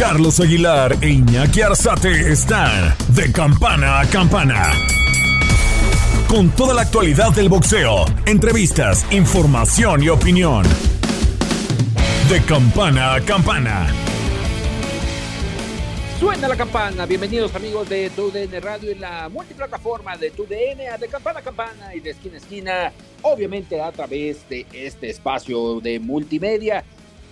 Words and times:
Carlos 0.00 0.40
Aguilar 0.40 0.96
e 1.02 1.10
Iñaki 1.10 1.60
Arzate 1.60 2.32
están 2.32 2.96
de 3.08 3.30
campana 3.30 4.00
a 4.00 4.06
campana. 4.06 4.72
Con 6.26 6.48
toda 6.52 6.72
la 6.72 6.80
actualidad 6.80 7.34
del 7.34 7.50
boxeo, 7.50 8.06
entrevistas, 8.24 9.04
información 9.12 10.02
y 10.02 10.08
opinión. 10.08 10.64
De 12.30 12.42
campana 12.46 13.16
a 13.16 13.20
campana. 13.20 13.88
Suena 16.18 16.48
la 16.48 16.56
campana. 16.56 17.04
Bienvenidos 17.04 17.54
amigos 17.54 17.86
de 17.90 18.08
TUDN 18.08 18.58
Radio 18.62 18.92
en 18.92 19.02
la 19.02 19.28
multiplataforma 19.28 20.16
de 20.16 20.30
TUDN, 20.30 20.98
de 20.98 21.08
campana 21.08 21.40
a 21.40 21.42
campana 21.42 21.94
y 21.94 22.00
de 22.00 22.10
esquina 22.12 22.36
a 22.36 22.38
esquina. 22.38 22.92
Obviamente 23.20 23.78
a 23.78 23.92
través 23.92 24.48
de 24.48 24.64
este 24.72 25.10
espacio 25.10 25.78
de 25.82 26.00
multimedia 26.00 26.84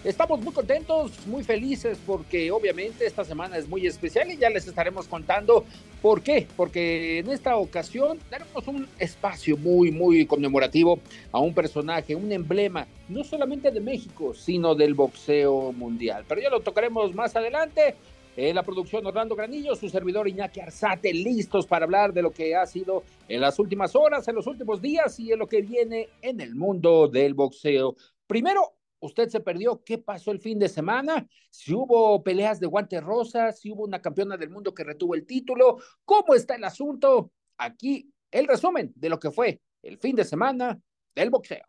Estamos 0.04 0.40
muy 0.40 0.52
contentos, 0.52 1.26
muy 1.26 1.42
felices 1.42 1.98
porque 2.06 2.52
obviamente 2.52 3.04
esta 3.04 3.24
semana 3.24 3.58
es 3.58 3.68
muy 3.68 3.84
especial 3.84 4.30
y 4.30 4.36
ya 4.36 4.48
les 4.48 4.68
estaremos 4.68 5.08
contando 5.08 5.64
por 6.00 6.22
qué. 6.22 6.46
Porque 6.56 7.18
en 7.18 7.28
esta 7.30 7.56
ocasión 7.56 8.18
tenemos 8.30 8.68
un 8.68 8.86
espacio 9.00 9.56
muy, 9.56 9.90
muy 9.90 10.24
conmemorativo 10.24 11.00
a 11.32 11.40
un 11.40 11.52
personaje, 11.52 12.14
un 12.14 12.30
emblema, 12.30 12.86
no 13.08 13.24
solamente 13.24 13.72
de 13.72 13.80
México, 13.80 14.34
sino 14.34 14.76
del 14.76 14.94
boxeo 14.94 15.72
mundial. 15.72 16.24
Pero 16.28 16.42
ya 16.42 16.50
lo 16.50 16.60
tocaremos 16.60 17.12
más 17.12 17.34
adelante. 17.34 17.96
En 18.36 18.54
la 18.54 18.62
producción 18.62 19.04
Orlando 19.04 19.34
Granillo, 19.34 19.74
su 19.74 19.88
servidor 19.88 20.28
Iñaki 20.28 20.60
Arzate, 20.60 21.12
listos 21.12 21.66
para 21.66 21.86
hablar 21.86 22.12
de 22.12 22.22
lo 22.22 22.30
que 22.30 22.54
ha 22.54 22.64
sido 22.66 23.02
en 23.26 23.40
las 23.40 23.58
últimas 23.58 23.96
horas, 23.96 24.28
en 24.28 24.36
los 24.36 24.46
últimos 24.46 24.80
días 24.80 25.18
y 25.18 25.32
en 25.32 25.40
lo 25.40 25.48
que 25.48 25.60
viene 25.60 26.08
en 26.22 26.40
el 26.40 26.54
mundo 26.54 27.08
del 27.08 27.34
boxeo. 27.34 27.96
Primero, 28.28 28.77
usted 29.00 29.28
se 29.28 29.40
perdió 29.40 29.82
qué 29.84 29.98
pasó 29.98 30.30
el 30.30 30.40
fin 30.40 30.58
de 30.58 30.68
semana, 30.68 31.26
si 31.50 31.74
hubo 31.74 32.22
peleas 32.22 32.60
de 32.60 32.66
guantes 32.66 33.02
rosas, 33.02 33.60
si 33.60 33.70
hubo 33.70 33.84
una 33.84 34.00
campeona 34.00 34.36
del 34.36 34.50
mundo 34.50 34.74
que 34.74 34.84
retuvo 34.84 35.14
el 35.14 35.26
título, 35.26 35.78
cómo 36.04 36.34
está 36.34 36.54
el 36.54 36.64
asunto. 36.64 37.32
Aquí 37.56 38.10
el 38.30 38.46
resumen 38.46 38.92
de 38.94 39.08
lo 39.08 39.18
que 39.18 39.30
fue 39.30 39.60
el 39.82 39.98
fin 39.98 40.16
de 40.16 40.24
semana 40.24 40.80
del 41.14 41.30
boxeo. 41.30 41.64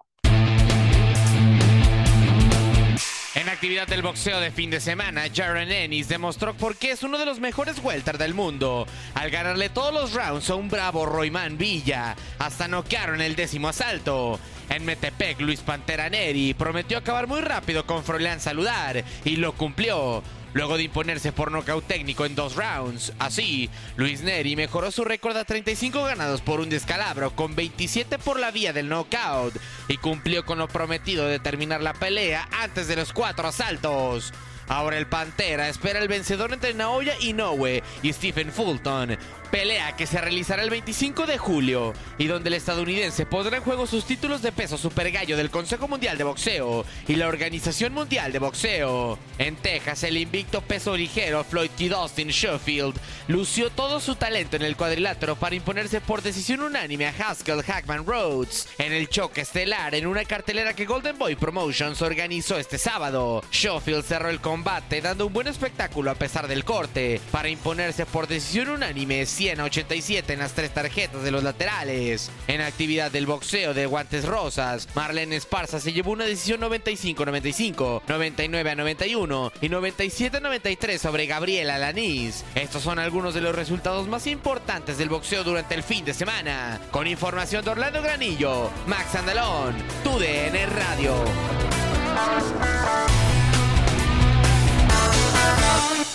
En 3.35 3.47
actividad 3.47 3.87
del 3.87 4.01
boxeo 4.01 4.39
de 4.39 4.51
fin 4.51 4.69
de 4.69 4.81
semana, 4.81 5.23
Jaron 5.33 5.71
Ennis 5.71 6.09
demostró 6.09 6.53
por 6.55 6.75
qué 6.75 6.91
es 6.91 7.03
uno 7.03 7.17
de 7.17 7.25
los 7.25 7.39
mejores 7.39 7.81
welter 7.83 8.17
del 8.17 8.33
mundo, 8.33 8.85
al 9.13 9.29
ganarle 9.29 9.69
todos 9.69 9.93
los 9.93 10.13
rounds 10.13 10.49
a 10.49 10.55
un 10.55 10.67
bravo 10.67 11.05
Royman 11.05 11.57
Villa, 11.57 12.15
hasta 12.39 12.67
noquearon 12.67 13.21
el 13.21 13.35
décimo 13.35 13.69
asalto. 13.69 14.39
En 14.69 14.85
Metepec, 14.85 15.41
Luis 15.41 15.61
Pantera 15.61 16.09
Neri 16.09 16.53
prometió 16.53 16.99
acabar 16.99 17.25
muy 17.25 17.41
rápido 17.41 17.85
con 17.87 18.03
Froilán 18.03 18.39
Saludar 18.39 19.03
y 19.25 19.35
lo 19.37 19.53
cumplió. 19.53 20.23
Luego 20.53 20.77
de 20.77 20.83
imponerse 20.83 21.31
por 21.31 21.51
nocaut 21.51 21.85
técnico 21.85 22.25
en 22.25 22.33
dos 22.35 22.55
rounds, 22.55 23.13
así, 23.19 23.69
Luis 23.97 24.21
Neri 24.21 24.55
mejoró 24.55 24.91
su 24.91 25.03
récord 25.03 25.37
a 25.37 25.45
35 25.45 26.03
ganados 26.03 26.41
por 26.41 26.59
un 26.59 26.69
descalabro 26.69 27.35
con 27.35 27.55
27 27.55 28.17
por 28.17 28.39
la 28.39 28.49
vía 28.49 28.73
del 28.73 28.89
knockout 28.89 29.55
y 29.87 29.97
cumplió 29.97 30.45
con 30.45 30.57
lo 30.57 30.67
prometido 30.67 31.27
de 31.27 31.39
terminar 31.39 31.81
la 31.81 31.93
pelea 31.93 32.47
antes 32.51 32.87
de 32.87 32.95
los 32.95 33.13
cuatro 33.13 33.47
asaltos. 33.47 34.33
Ahora 34.69 34.99
el 34.99 35.07
Pantera 35.07 35.67
espera 35.67 35.99
el 35.99 36.07
vencedor 36.07 36.53
entre 36.53 36.75
Naoya 36.75 37.15
Inoue 37.21 37.81
y 38.03 38.13
Stephen 38.13 38.51
Fulton, 38.51 39.17
pelea 39.49 39.95
que 39.95 40.07
se 40.07 40.21
realizará 40.21 40.63
el 40.63 40.69
25 40.69 41.25
de 41.25 41.37
julio 41.37 41.93
y 42.17 42.27
donde 42.27 42.49
el 42.49 42.55
estadounidense 42.55 43.25
podrá 43.25 43.57
en 43.57 43.63
juego 43.63 43.87
sus 43.87 44.05
títulos 44.05 44.41
de 44.41 44.51
peso 44.51 44.77
super 44.77 45.11
gallo 45.11 45.37
del 45.37 45.49
Consejo 45.49 45.87
Mundial 45.87 46.17
de 46.17 46.23
Boxeo 46.23 46.85
y 47.07 47.15
la 47.15 47.27
Organización 47.27 47.93
Mundial 47.93 48.31
de 48.31 48.39
Boxeo. 48.39 49.17
En 49.37 49.55
Texas, 49.55 50.03
el 50.03 50.17
invicto 50.17 50.61
peso 50.61 50.95
ligero 50.95 51.43
Floyd 51.43 51.71
T. 51.77 51.89
Austin 51.93 52.29
Sheffield 52.29 52.95
lució 53.27 53.69
todo 53.69 53.99
su 53.99 54.15
talento 54.15 54.55
en 54.55 54.63
el 54.63 54.75
cuadrilátero 54.75 55.35
para 55.35 55.55
imponerse 55.55 56.01
por 56.01 56.21
decisión 56.21 56.61
unánime 56.61 57.07
a 57.07 57.13
Haskell 57.17 57.63
Hackman 57.63 58.05
Rhodes 58.05 58.67
en 58.77 58.93
el 58.93 59.09
choque 59.09 59.41
estelar 59.41 59.95
en 59.95 60.07
una 60.07 60.25
cartelera 60.25 60.73
que 60.73 60.85
Golden 60.85 61.17
Boy 61.17 61.35
Promotions 61.35 62.01
organizó 62.01 62.57
este 62.57 62.77
sábado. 62.77 63.43
Sheffield 63.51 64.03
cerró 64.03 64.29
el 64.29 64.39
combate 64.39 65.01
dando 65.01 65.27
un 65.27 65.33
buen 65.33 65.47
espectáculo 65.47 66.11
a 66.11 66.15
pesar 66.15 66.47
del 66.47 66.65
corte 66.65 67.19
para 67.31 67.49
imponerse 67.49 68.05
por 68.05 68.27
decisión 68.27 68.69
unánime 68.69 69.25
187 69.39 70.33
en 70.33 70.39
las 70.39 70.51
tres 70.51 70.73
tarjetas 70.73 71.23
de 71.23 71.31
los 71.31 71.43
laterales. 71.43 72.29
En 72.49 72.59
actividad 72.59 73.09
del 73.09 73.25
boxeo 73.25 73.73
de 73.73 73.85
guantes 73.85 74.25
rosas, 74.25 74.89
Marlene 74.95 75.37
Esparza 75.37 75.79
se 75.79 75.93
llevó 75.93 76.11
una 76.11 76.25
decisión 76.25 76.59
95-95, 76.59 78.01
99-91 78.05 79.51
y 79.61 79.69
97-93 79.69 80.97
sobre 80.97 81.25
Gabriela 81.25 81.77
Lanís. 81.77 82.43
Estos 82.53 82.83
son 82.83 82.99
algunos 82.99 83.33
de 83.33 83.39
los 83.39 83.55
resultados 83.55 84.09
más 84.09 84.27
importantes 84.27 84.97
del 84.97 85.07
boxeo 85.07 85.45
durante 85.45 85.73
el 85.73 85.83
fin 85.83 86.03
de 86.03 86.13
semana. 86.13 86.81
Con 86.91 87.07
información 87.07 87.63
de 87.63 87.71
Orlando 87.71 88.01
Granillo, 88.01 88.69
Max 88.87 89.15
Andalón, 89.15 89.73
TUDN 90.03 90.69
Radio. 90.75 91.15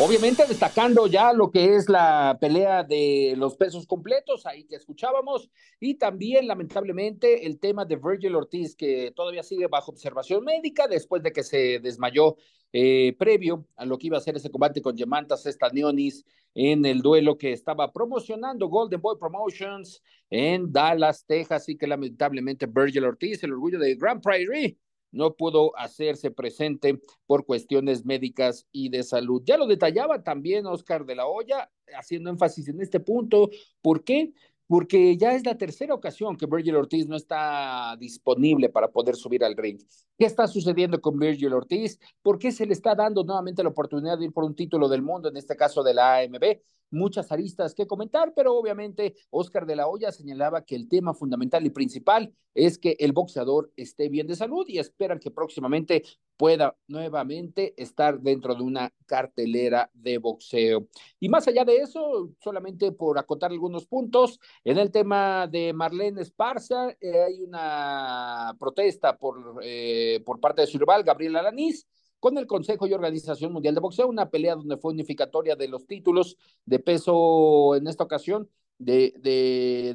Obviamente 0.00 0.44
destacando 0.48 1.06
ya 1.06 1.32
lo 1.32 1.52
que 1.52 1.76
es 1.76 1.88
la 1.88 2.36
pelea 2.40 2.82
de 2.82 3.34
los 3.38 3.56
pesos 3.56 3.86
completos, 3.86 4.44
ahí 4.44 4.64
que 4.64 4.74
escuchábamos, 4.74 5.48
y 5.78 5.94
también 5.94 6.48
lamentablemente 6.48 7.46
el 7.46 7.60
tema 7.60 7.84
de 7.84 7.96
Virgil 7.96 8.34
Ortiz, 8.34 8.74
que 8.74 9.12
todavía 9.14 9.44
sigue 9.44 9.68
bajo 9.68 9.92
observación 9.92 10.44
médica 10.44 10.88
después 10.88 11.22
de 11.22 11.30
que 11.30 11.44
se 11.44 11.78
desmayó 11.78 12.36
eh, 12.72 13.14
previo 13.16 13.68
a 13.76 13.86
lo 13.86 13.96
que 13.96 14.08
iba 14.08 14.18
a 14.18 14.20
ser 14.20 14.34
ese 14.34 14.50
combate 14.50 14.82
con 14.82 14.96
Yemantas 14.96 15.46
Estanionis 15.46 16.24
en 16.54 16.84
el 16.84 17.00
duelo 17.00 17.38
que 17.38 17.52
estaba 17.52 17.92
promocionando 17.92 18.66
Golden 18.66 19.00
Boy 19.00 19.16
Promotions 19.16 20.02
en 20.28 20.72
Dallas, 20.72 21.24
Texas, 21.24 21.68
y 21.68 21.76
que 21.76 21.86
lamentablemente 21.86 22.66
Virgil 22.66 23.04
Ortiz, 23.04 23.44
el 23.44 23.52
orgullo 23.52 23.78
de 23.78 23.94
Grand 23.94 24.20
Prairie, 24.20 24.76
no 25.14 25.34
pudo 25.34 25.76
hacerse 25.76 26.30
presente 26.30 27.00
por 27.26 27.46
cuestiones 27.46 28.04
médicas 28.04 28.66
y 28.72 28.90
de 28.90 29.02
salud. 29.02 29.42
Ya 29.44 29.56
lo 29.56 29.66
detallaba 29.66 30.22
también 30.22 30.66
Oscar 30.66 31.06
de 31.06 31.14
la 31.14 31.26
Hoya, 31.26 31.70
haciendo 31.96 32.30
énfasis 32.30 32.68
en 32.68 32.80
este 32.80 33.00
punto. 33.00 33.50
¿Por 33.80 34.04
qué? 34.04 34.32
Porque 34.66 35.16
ya 35.16 35.34
es 35.34 35.44
la 35.44 35.58
tercera 35.58 35.94
ocasión 35.94 36.36
que 36.36 36.46
Virgil 36.46 36.76
Ortiz 36.76 37.06
no 37.06 37.16
está 37.16 37.96
disponible 37.98 38.70
para 38.70 38.88
poder 38.88 39.14
subir 39.14 39.44
al 39.44 39.56
ring. 39.56 39.78
¿Qué 40.18 40.24
está 40.24 40.46
sucediendo 40.46 41.00
con 41.00 41.18
Virgil 41.18 41.52
Ortiz? 41.52 41.98
¿Por 42.22 42.38
qué 42.38 42.50
se 42.50 42.66
le 42.66 42.72
está 42.72 42.94
dando 42.94 43.24
nuevamente 43.24 43.62
la 43.62 43.68
oportunidad 43.68 44.18
de 44.18 44.26
ir 44.26 44.32
por 44.32 44.44
un 44.44 44.54
título 44.54 44.88
del 44.88 45.02
mundo, 45.02 45.28
en 45.28 45.36
este 45.36 45.54
caso 45.54 45.82
de 45.82 45.94
la 45.94 46.18
AMB? 46.18 46.60
Muchas 46.94 47.30
aristas 47.32 47.74
que 47.74 47.86
comentar, 47.86 48.32
pero 48.34 48.54
obviamente 48.54 49.14
Oscar 49.30 49.66
de 49.66 49.76
la 49.76 49.88
Hoya 49.88 50.12
señalaba 50.12 50.64
que 50.64 50.76
el 50.76 50.88
tema 50.88 51.14
fundamental 51.14 51.66
y 51.66 51.70
principal 51.70 52.32
es 52.54 52.78
que 52.78 52.96
el 53.00 53.12
boxeador 53.12 53.72
esté 53.76 54.08
bien 54.08 54.26
de 54.26 54.36
salud 54.36 54.64
y 54.68 54.78
esperan 54.78 55.18
que 55.18 55.30
próximamente 55.30 56.04
pueda 56.36 56.76
nuevamente 56.88 57.74
estar 57.76 58.20
dentro 58.20 58.54
de 58.54 58.62
una 58.62 58.92
cartelera 59.06 59.90
de 59.92 60.18
boxeo. 60.18 60.88
Y 61.20 61.28
más 61.28 61.46
allá 61.48 61.64
de 61.64 61.76
eso, 61.76 62.30
solamente 62.40 62.92
por 62.92 63.18
acotar 63.18 63.50
algunos 63.50 63.86
puntos, 63.86 64.40
en 64.64 64.78
el 64.78 64.90
tema 64.90 65.46
de 65.46 65.72
Marlene 65.72 66.22
Esparza, 66.22 66.90
eh, 67.00 67.22
hay 67.22 67.42
una 67.42 68.56
protesta 68.58 69.16
por, 69.16 69.60
eh, 69.62 70.22
por 70.24 70.40
parte 70.40 70.62
de 70.62 70.66
su 70.66 70.78
rival, 70.78 71.02
Gabriel 71.02 71.36
Alanís, 71.36 71.86
con 72.24 72.38
el 72.38 72.46
Consejo 72.46 72.86
y 72.86 72.94
Organización 72.94 73.52
Mundial 73.52 73.74
de 73.74 73.82
Boxeo, 73.82 74.08
una 74.08 74.30
pelea 74.30 74.54
donde 74.54 74.78
fue 74.78 74.92
unificatoria 74.92 75.56
de 75.56 75.68
los 75.68 75.86
títulos 75.86 76.38
de 76.64 76.78
peso 76.78 77.76
en 77.76 77.86
esta 77.86 78.02
ocasión 78.02 78.48
de, 78.78 79.12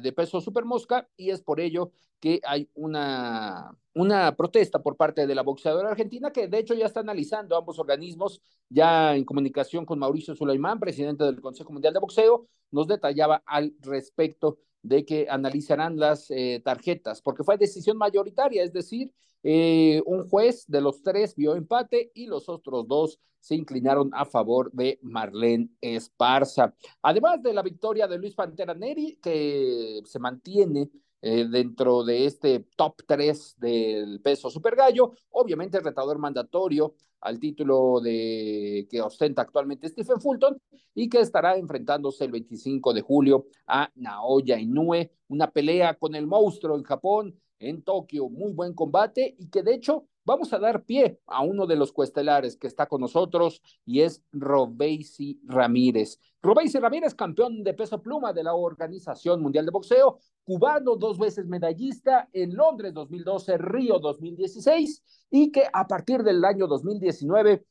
de, 0.00 0.12
peso 0.12 0.40
supermosca 0.40 1.08
y 1.16 1.30
es 1.30 1.42
por 1.42 1.58
ello 1.58 1.90
que 2.20 2.40
hay 2.44 2.68
una, 2.74 3.76
una 3.94 4.36
protesta 4.36 4.80
por 4.80 4.96
parte 4.96 5.26
de 5.26 5.34
la 5.34 5.42
boxeadora 5.42 5.90
argentina 5.90 6.30
que 6.30 6.46
de 6.46 6.58
hecho 6.60 6.74
ya 6.74 6.86
está 6.86 7.00
analizando 7.00 7.56
ambos 7.56 7.80
organismos, 7.80 8.40
ya 8.68 9.16
en 9.16 9.24
comunicación 9.24 9.84
con 9.84 9.98
Mauricio 9.98 10.36
Sulaimán, 10.36 10.78
presidente 10.78 11.24
del 11.24 11.40
Consejo 11.40 11.72
Mundial 11.72 11.94
de 11.94 11.98
Boxeo, 11.98 12.46
nos 12.70 12.86
detallaba 12.86 13.42
al 13.44 13.74
respecto 13.80 14.58
de 14.82 15.04
que 15.04 15.26
analizarán 15.28 15.98
las 15.98 16.30
eh, 16.30 16.60
tarjetas, 16.64 17.20
porque 17.22 17.44
fue 17.44 17.58
decisión 17.58 17.96
mayoritaria, 17.96 18.62
es 18.62 18.72
decir, 18.72 19.12
eh, 19.42 20.02
un 20.06 20.28
juez 20.28 20.64
de 20.66 20.80
los 20.80 21.02
tres 21.02 21.34
vio 21.34 21.54
empate 21.54 22.10
y 22.14 22.26
los 22.26 22.48
otros 22.48 22.86
dos 22.86 23.18
se 23.40 23.54
inclinaron 23.54 24.10
a 24.12 24.26
favor 24.26 24.70
de 24.72 24.98
Marlene 25.02 25.70
Esparza. 25.80 26.74
Además 27.02 27.42
de 27.42 27.54
la 27.54 27.62
victoria 27.62 28.06
de 28.06 28.18
Luis 28.18 28.34
Pantera 28.34 28.74
Neri, 28.74 29.18
que 29.22 30.00
se 30.04 30.18
mantiene 30.18 30.90
eh, 31.22 31.46
dentro 31.48 32.04
de 32.04 32.26
este 32.26 32.66
top 32.76 33.02
3 33.06 33.56
del 33.58 34.20
peso 34.20 34.50
super 34.50 34.76
gallo, 34.76 35.12
obviamente 35.30 35.78
el 35.78 35.84
retador 35.84 36.18
mandatorio 36.18 36.94
al 37.20 37.38
título 37.38 38.00
de 38.00 38.86
que 38.90 39.00
ostenta 39.00 39.42
actualmente 39.42 39.88
Stephen 39.88 40.20
Fulton 40.20 40.60
y 40.94 41.08
que 41.08 41.20
estará 41.20 41.56
enfrentándose 41.56 42.24
el 42.24 42.32
25 42.32 42.92
de 42.92 43.02
julio 43.02 43.46
a 43.66 43.90
Naoya 43.94 44.58
Inoue, 44.58 45.10
una 45.28 45.50
pelea 45.50 45.94
con 45.94 46.14
el 46.14 46.26
monstruo 46.26 46.76
en 46.76 46.82
Japón, 46.82 47.38
en 47.58 47.82
Tokio, 47.82 48.28
muy 48.28 48.52
buen 48.52 48.74
combate 48.74 49.34
y 49.38 49.48
que 49.48 49.62
de 49.62 49.74
hecho 49.74 50.06
vamos 50.30 50.52
a 50.52 50.60
dar 50.60 50.84
pie 50.84 51.18
a 51.26 51.42
uno 51.42 51.66
de 51.66 51.74
los 51.74 51.92
cuestelares 51.92 52.56
que 52.56 52.68
está 52.68 52.86
con 52.86 53.00
nosotros 53.00 53.60
y 53.84 54.02
es 54.02 54.22
Robeisi 54.30 55.40
Ramírez. 55.44 56.20
Robeisi 56.40 56.78
Ramírez, 56.78 57.16
campeón 57.16 57.64
de 57.64 57.74
peso 57.74 58.00
pluma 58.00 58.32
de 58.32 58.44
la 58.44 58.54
Organización 58.54 59.42
Mundial 59.42 59.64
de 59.66 59.72
Boxeo, 59.72 60.20
cubano, 60.44 60.94
dos 60.94 61.18
veces 61.18 61.46
medallista 61.46 62.28
en 62.32 62.54
Londres 62.54 62.94
2012, 62.94 63.58
Río 63.58 63.98
2016 63.98 65.02
y 65.30 65.50
que 65.50 65.64
a 65.72 65.88
partir 65.88 66.22
del 66.22 66.44
año 66.44 66.68
2019 66.68 67.64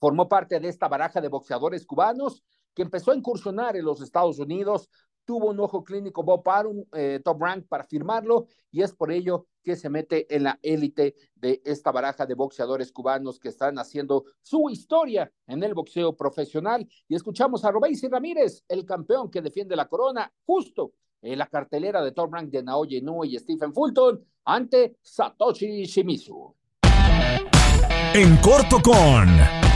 formó 0.00 0.26
parte 0.26 0.58
de 0.60 0.68
esta 0.68 0.88
baraja 0.88 1.20
de 1.20 1.28
boxeadores 1.28 1.84
cubanos 1.84 2.42
que 2.72 2.80
empezó 2.80 3.10
a 3.10 3.16
incursionar 3.16 3.76
en 3.76 3.84
los 3.84 4.00
Estados 4.00 4.38
Unidos, 4.38 4.88
tuvo 5.26 5.50
un 5.50 5.60
ojo 5.60 5.84
clínico 5.84 6.22
Bob 6.22 6.48
Arum, 6.48 6.82
eh, 6.94 7.20
top 7.22 7.42
rank 7.42 7.66
para 7.68 7.84
firmarlo, 7.84 8.46
y 8.70 8.80
es 8.80 8.94
por 8.94 9.12
ello 9.12 9.46
que 9.64 9.74
se 9.74 9.88
mete 9.88 10.32
en 10.34 10.44
la 10.44 10.58
élite 10.62 11.16
de 11.34 11.60
esta 11.64 11.90
baraja 11.90 12.26
de 12.26 12.34
boxeadores 12.34 12.92
cubanos 12.92 13.40
que 13.40 13.48
están 13.48 13.78
haciendo 13.78 14.24
su 14.42 14.68
historia 14.70 15.32
en 15.46 15.62
el 15.62 15.74
boxeo 15.74 16.14
profesional. 16.14 16.86
Y 17.08 17.14
escuchamos 17.16 17.64
a 17.64 17.72
Robéis 17.72 18.02
Ramírez, 18.08 18.64
el 18.68 18.84
campeón 18.84 19.30
que 19.30 19.42
defiende 19.42 19.74
la 19.74 19.88
corona, 19.88 20.32
justo 20.44 20.92
en 21.22 21.38
la 21.38 21.46
cartelera 21.46 22.04
de 22.04 22.12
top 22.12 22.34
rank 22.34 22.50
de 22.50 22.62
Naoya 22.62 22.98
Inoue 22.98 23.26
y 23.26 23.38
Stephen 23.38 23.72
Fulton 23.72 24.22
ante 24.44 24.98
Satoshi 25.00 25.84
Shimizu. 25.86 26.54
En 28.14 28.36
corto 28.36 28.80
con 28.80 29.73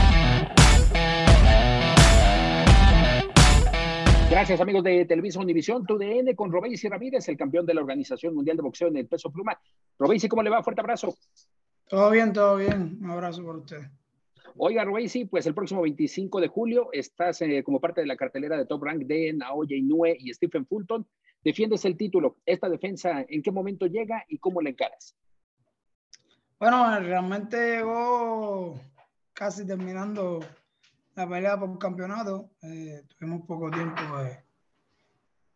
Gracias, 4.49 4.63
amigos 4.63 4.83
de 4.83 5.05
Televisa 5.05 5.39
Univisión, 5.39 5.85
TUDN 5.85 6.33
con 6.33 6.51
Robeysi 6.51 6.89
Ramírez, 6.89 7.29
el 7.29 7.37
campeón 7.37 7.67
de 7.67 7.75
la 7.75 7.81
Organización 7.81 8.33
Mundial 8.33 8.57
de 8.57 8.63
Boxeo 8.63 8.87
en 8.87 8.97
el 8.97 9.05
peso 9.05 9.31
pluma. 9.31 9.61
Robeysi, 9.99 10.27
¿cómo 10.27 10.41
le 10.41 10.49
va? 10.49 10.63
Fuerte 10.63 10.81
abrazo. 10.81 11.15
Todo 11.87 12.09
bien, 12.09 12.33
todo 12.33 12.55
bien. 12.55 12.97
Un 12.99 13.11
abrazo 13.11 13.43
por 13.43 13.57
usted. 13.57 13.81
Oiga, 14.57 14.83
Robeysi, 14.83 15.25
pues 15.25 15.45
el 15.45 15.53
próximo 15.53 15.83
25 15.83 16.41
de 16.41 16.47
julio 16.47 16.89
estás 16.93 17.43
eh, 17.43 17.61
como 17.61 17.79
parte 17.79 18.01
de 18.01 18.07
la 18.07 18.15
cartelera 18.15 18.57
de 18.57 18.65
Top 18.65 18.83
Rank 18.83 19.03
de 19.03 19.33
Naoya 19.33 19.77
Inoue 19.77 20.17
y 20.19 20.33
Stephen 20.33 20.65
Fulton. 20.65 21.05
Defiendes 21.43 21.85
el 21.85 21.95
título. 21.95 22.37
¿Esta 22.43 22.69
defensa 22.69 23.23
en 23.29 23.43
qué 23.43 23.51
momento 23.51 23.85
llega 23.85 24.25
y 24.29 24.39
cómo 24.39 24.63
la 24.63 24.71
encaras? 24.71 25.15
Bueno, 26.59 26.99
realmente 27.01 27.75
llegó 27.75 28.79
casi 29.31 29.67
terminando 29.67 30.39
la 31.19 31.27
pelea 31.27 31.59
por 31.59 31.77
campeonato. 31.77 32.49
Eh, 32.61 33.03
tuvimos 33.09 33.45
poco 33.45 33.69
tiempo 33.69 34.01
de, 34.23 34.41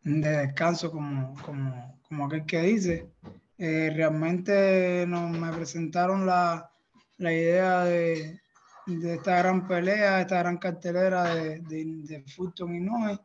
descanso, 0.03 0.91
como, 0.91 1.41
como, 1.41 2.01
como, 2.05 2.25
aquel 2.25 2.45
que 2.45 2.61
dice. 2.61 3.09
Eh, 3.57 3.89
realmente 3.95 5.05
nos, 5.07 5.31
me 5.31 5.53
presentaron 5.53 6.25
la, 6.25 6.69
la 7.17 7.31
idea 7.31 7.85
de, 7.85 8.41
de, 8.87 9.13
esta 9.13 9.37
gran 9.37 9.65
pelea, 9.65 10.19
esta 10.19 10.39
gran 10.39 10.57
cartelera 10.57 11.33
de, 11.33 11.59
de, 11.61 11.85
de 11.85 12.23
Fulton 12.23 12.75
y 12.75 12.79
Noe. 12.81 13.19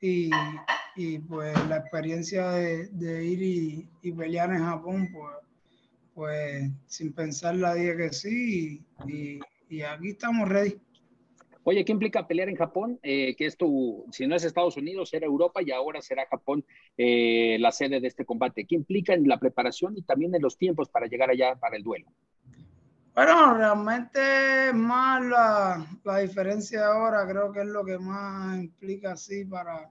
Y, 0.00 0.30
y, 0.96 1.18
pues 1.18 1.54
la 1.68 1.78
experiencia 1.78 2.48
de, 2.50 3.24
ir 3.26 3.42
y, 3.42 3.90
y, 4.00 4.12
pelear 4.12 4.52
en 4.52 4.64
Japón, 4.64 5.10
pues, 5.12 5.36
pues 6.14 6.70
sin 6.86 7.12
pensarla 7.12 7.74
dije 7.74 7.94
que 7.94 8.12
sí 8.12 8.86
y, 9.06 9.38
y 9.68 9.82
aquí 9.82 10.10
estamos 10.10 10.48
ready. 10.48 10.80
Oye, 11.64 11.84
¿qué 11.84 11.92
implica 11.92 12.26
pelear 12.26 12.48
en 12.48 12.56
Japón? 12.56 12.98
Eh, 13.02 13.36
que 13.36 13.46
es 13.46 13.56
tu, 13.56 14.06
si 14.10 14.26
no 14.26 14.34
es 14.34 14.44
Estados 14.44 14.76
Unidos, 14.76 15.12
era 15.12 15.26
Europa 15.26 15.60
y 15.62 15.70
ahora 15.70 16.00
será 16.00 16.26
Japón 16.26 16.64
eh, 16.96 17.58
la 17.60 17.72
sede 17.72 18.00
de 18.00 18.08
este 18.08 18.24
combate. 18.24 18.64
¿Qué 18.64 18.74
implica 18.74 19.12
en 19.12 19.28
la 19.28 19.38
preparación 19.38 19.96
y 19.96 20.02
también 20.02 20.34
en 20.34 20.40
los 20.40 20.56
tiempos 20.56 20.88
para 20.88 21.06
llegar 21.06 21.30
allá 21.30 21.56
para 21.56 21.76
el 21.76 21.82
duelo? 21.82 22.06
Bueno, 23.14 23.54
realmente 23.54 24.72
más 24.72 25.24
la, 25.24 25.86
la 26.04 26.18
diferencia 26.18 26.86
ahora, 26.86 27.28
creo 27.28 27.52
que 27.52 27.60
es 27.60 27.66
lo 27.66 27.84
que 27.84 27.98
más 27.98 28.58
implica 28.58 29.12
así 29.12 29.44
para, 29.44 29.90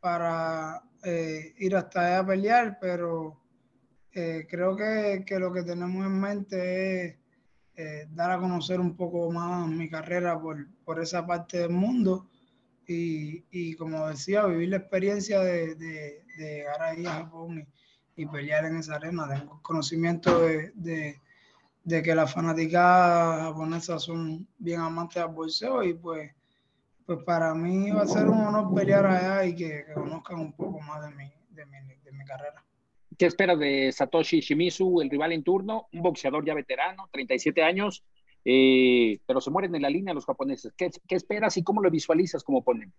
para 0.00 0.82
eh, 1.04 1.52
ir 1.58 1.76
hasta 1.76 2.06
allá 2.06 2.18
a 2.20 2.26
pelear, 2.26 2.78
pero 2.80 3.36
creo 4.12 4.76
que, 4.76 5.24
que 5.26 5.38
lo 5.38 5.52
que 5.52 5.62
tenemos 5.62 6.06
en 6.06 6.20
mente 6.20 7.04
es 7.04 7.19
eh, 7.80 8.06
dar 8.10 8.30
a 8.30 8.38
conocer 8.38 8.78
un 8.78 8.94
poco 8.94 9.30
más 9.30 9.66
mi 9.68 9.88
carrera 9.88 10.38
por, 10.38 10.68
por 10.84 11.00
esa 11.00 11.26
parte 11.26 11.58
del 11.58 11.70
mundo 11.70 12.28
y, 12.86 13.44
y, 13.50 13.74
como 13.74 14.06
decía, 14.08 14.44
vivir 14.44 14.68
la 14.68 14.76
experiencia 14.76 15.40
de, 15.40 15.74
de, 15.76 16.24
de 16.36 16.54
llegar 16.56 16.82
ahí 16.82 17.06
a 17.06 17.24
Japón 17.24 17.66
y, 18.16 18.26
pelear 18.26 18.66
en 18.66 18.76
esa 18.76 18.96
arena. 18.96 19.26
Tengo 19.26 19.62
conocimiento 19.62 20.40
de, 20.42 20.72
de, 21.84 22.02
que 22.02 22.14
las 22.14 22.34
fanáticas 22.34 23.40
japonesas 23.40 24.02
son 24.02 24.46
bien 24.58 24.80
amantes 24.80 25.22
del 25.22 25.32
bolseo 25.32 25.82
y 25.82 25.94
pues, 25.94 26.30
pues 27.06 27.20
para 27.24 27.54
mí 27.54 27.90
va 27.92 28.02
a 28.02 28.06
ser 28.06 28.28
un 28.28 28.40
honor 28.40 28.74
pelear 28.74 29.06
allá 29.06 29.46
y 29.46 29.54
que, 29.54 29.86
que 29.86 29.94
conozcan 29.94 30.38
un 30.38 30.52
poco 30.52 30.80
más 30.80 31.00
de 31.02 31.14
mi, 31.14 31.32
de 31.50 31.64
mi, 31.64 31.78
de 32.04 32.12
mi 32.12 32.24
carrera. 32.26 32.62
¿Qué 33.20 33.26
esperas 33.26 33.58
de 33.58 33.92
Satoshi 33.92 34.40
Shimizu, 34.40 35.02
el 35.02 35.10
rival 35.10 35.32
en 35.32 35.44
turno? 35.44 35.88
Un 35.92 36.00
boxeador 36.00 36.42
ya 36.42 36.54
veterano, 36.54 37.10
37 37.12 37.62
años, 37.62 38.02
eh, 38.46 39.20
pero 39.26 39.42
se 39.42 39.50
mueren 39.50 39.74
en 39.74 39.82
la 39.82 39.90
línea 39.90 40.14
los 40.14 40.24
japoneses. 40.24 40.72
¿Qué, 40.74 40.88
¿Qué, 41.06 41.16
esperas 41.16 41.54
y 41.58 41.62
cómo 41.62 41.82
lo 41.82 41.90
visualizas 41.90 42.42
como 42.42 42.60
oponente? 42.60 42.96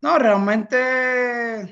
No, 0.00 0.18
realmente 0.18 1.68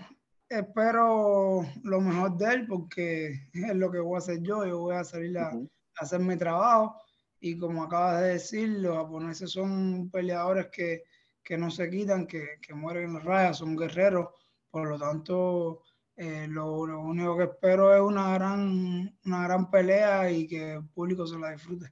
espero 0.47 1.65
lo 1.85 2.01
mejor 2.03 2.37
de 2.37 2.53
él 2.53 2.67
porque 2.67 3.29
es 3.55 3.75
lo 3.75 3.91
que 3.91 4.01
voy 4.01 4.17
a 4.17 4.19
hacer 4.19 4.43
yo. 4.43 4.67
Yo 4.67 4.79
voy 4.79 4.95
a 4.95 5.03
salir 5.03 5.39
a, 5.39 5.55
uh 5.55 5.63
-huh. 5.63 5.71
a 5.99 6.05
hacer 6.05 6.21
mi 6.21 6.37
trabajo 6.37 7.01
y 7.41 7.57
como 7.57 7.83
acabas 7.83 8.21
de 8.21 8.29
decir, 8.35 8.69
los 8.69 8.95
japoneses 8.95 9.51
son 9.51 10.11
peleadores 10.11 10.67
que, 10.67 11.05
que 11.43 11.57
no 11.57 11.71
se 11.71 11.89
quitan, 11.89 12.27
que, 12.27 12.59
que 12.61 12.75
mueren 12.75 13.05
en 13.05 13.15
la 13.15 13.21
raya, 13.21 13.55
son 13.55 13.75
guerreros. 13.75 14.29
Por 14.71 14.87
lo 14.87 14.99
tanto, 14.99 15.81
eh, 16.17 16.47
lo, 16.49 16.87
lo, 16.87 17.01
único 17.01 17.37
que 17.37 17.45
espero 17.45 17.95
es 17.95 18.01
una 18.01 18.33
gran, 18.35 19.19
una 19.25 19.43
gran 19.45 19.71
pelea 19.71 20.31
y 20.31 20.47
que 20.47 20.73
el 20.75 20.89
público 20.89 21.27
se 21.27 21.39
la 21.39 21.53
disfrute. 21.53 21.87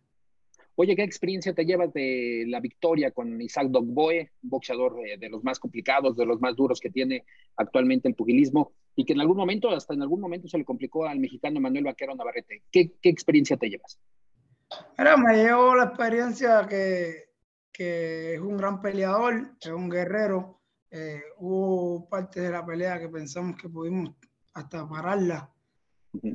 Oye, 0.77 0.97
¿qué 0.97 1.03
experiencia 1.03 1.55
te 1.55 1.65
llevas 1.65 1.93
de 1.93 2.45
la 2.49 2.59
victoria 2.59 3.13
con 3.13 3.41
Isaac 3.41 3.69
Dogboe, 3.69 4.33
un 4.43 4.51
boxeador 4.51 4.97
de, 4.97 5.19
de, 5.19 5.29
los 5.29 5.45
más 5.45 5.61
complicados, 5.61 6.17
de 6.17 6.27
los 6.27 6.41
más 6.41 6.57
duros 6.57 6.81
que 6.81 6.91
tiene 6.91 7.25
actualmente 7.57 8.09
el 8.09 8.15
pugilismo, 8.15 8.73
y 8.97 9.05
que 9.05 9.13
en 9.13 9.21
algún 9.21 9.37
momento, 9.37 9.71
hasta 9.71 9.95
en 9.95 10.03
algún 10.03 10.21
momento 10.21 10.49
se 10.49 10.59
le 10.59 10.65
complicó 10.65 11.07
al 11.07 11.21
mexicano 11.21 11.61
Manuel 11.61 11.85
Vaquero 11.85 12.15
Navarrete? 12.15 12.63
¿Qué, 12.73 12.93
qué 13.01 13.09
experiencia 13.09 13.57
te 13.57 13.69
llevas? 13.69 14.01
Mira, 14.99 15.17
me 15.17 15.37
llevo 15.37 15.77
la 15.77 15.85
experiencia 15.85 16.67
que, 16.69 17.25
que 17.73 18.35
es 18.35 18.41
un 18.41 18.57
gran 18.57 18.81
peleador, 18.81 19.53
es 19.61 19.69
un 19.69 19.89
guerrero, 19.89 20.61
eh, 20.97 21.25
hubo 21.39 22.09
parte 22.09 22.41
de 22.41 22.51
la 22.51 22.65
pelea 22.65 23.01
que 23.01 23.09
pensamos 23.09 23.57
que 23.57 23.69
pudimos 23.69 24.15
hasta 24.53 24.89
pararla, 24.89 25.51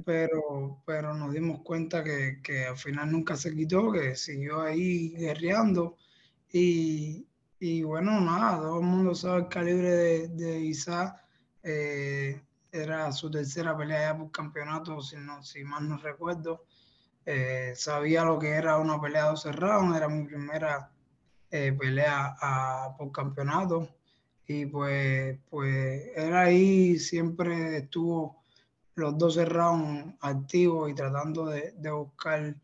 pero, 0.03 0.83
pero 0.85 1.13
nos 1.13 1.31
dimos 1.31 1.61
cuenta 1.61 2.03
que, 2.03 2.41
que, 2.43 2.65
al 2.65 2.75
final 2.75 3.09
nunca 3.09 3.37
se 3.37 3.55
quitó, 3.55 3.89
que 3.89 4.17
siguió 4.17 4.59
ahí 4.59 5.11
guerreando. 5.11 5.95
Y, 6.51 7.25
y 7.57 7.83
bueno, 7.83 8.19
nada, 8.19 8.57
todo 8.57 8.81
el 8.81 8.85
mundo 8.85 9.15
sabe 9.15 9.43
el 9.43 9.47
calibre 9.47 9.91
de, 9.91 10.27
de 10.27 10.59
Isa. 10.59 11.25
Eh, 11.63 12.41
era 12.69 13.13
su 13.13 13.31
tercera 13.31 13.77
pelea 13.77 14.11
ya 14.11 14.17
por 14.17 14.29
campeonato, 14.29 14.99
si, 15.01 15.15
no, 15.15 15.41
si 15.41 15.63
mal 15.63 15.87
no 15.87 15.95
recuerdo. 15.99 16.65
Eh, 17.25 17.71
sabía 17.77 18.25
lo 18.25 18.37
que 18.37 18.49
era 18.49 18.77
una 18.77 18.99
pelea 18.99 19.23
de 19.23 19.29
12 19.29 19.51
rounds, 19.53 19.95
era 19.95 20.09
mi 20.09 20.25
primera 20.27 20.91
eh, 21.49 21.71
pelea 21.71 22.35
a, 22.41 22.93
por 22.97 23.09
campeonato 23.13 23.87
y 24.50 24.65
pues, 24.65 25.38
pues 25.48 26.12
él 26.15 26.36
ahí 26.36 26.98
siempre 26.98 27.77
estuvo 27.77 28.44
los 28.96 29.15
12 29.15 29.46
rounds 29.46 30.15
activos 30.22 30.89
y 30.89 30.96
tratando 30.96 31.46
de, 31.46 31.74
de 31.77 31.91
buscar 31.91 32.56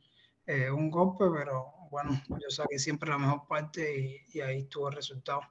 eh, 0.48 0.72
un 0.72 0.90
golpe, 0.90 1.26
pero 1.32 1.74
bueno, 1.92 2.20
yo 2.30 2.50
saqué 2.50 2.80
siempre 2.80 3.12
la 3.12 3.20
mejor 3.20 3.48
parte 3.48 4.00
y, 4.00 4.38
y 4.38 4.42
ahí 4.42 4.62
estuvo 4.62 4.90
el 4.90 4.96
resultado. 4.96 5.42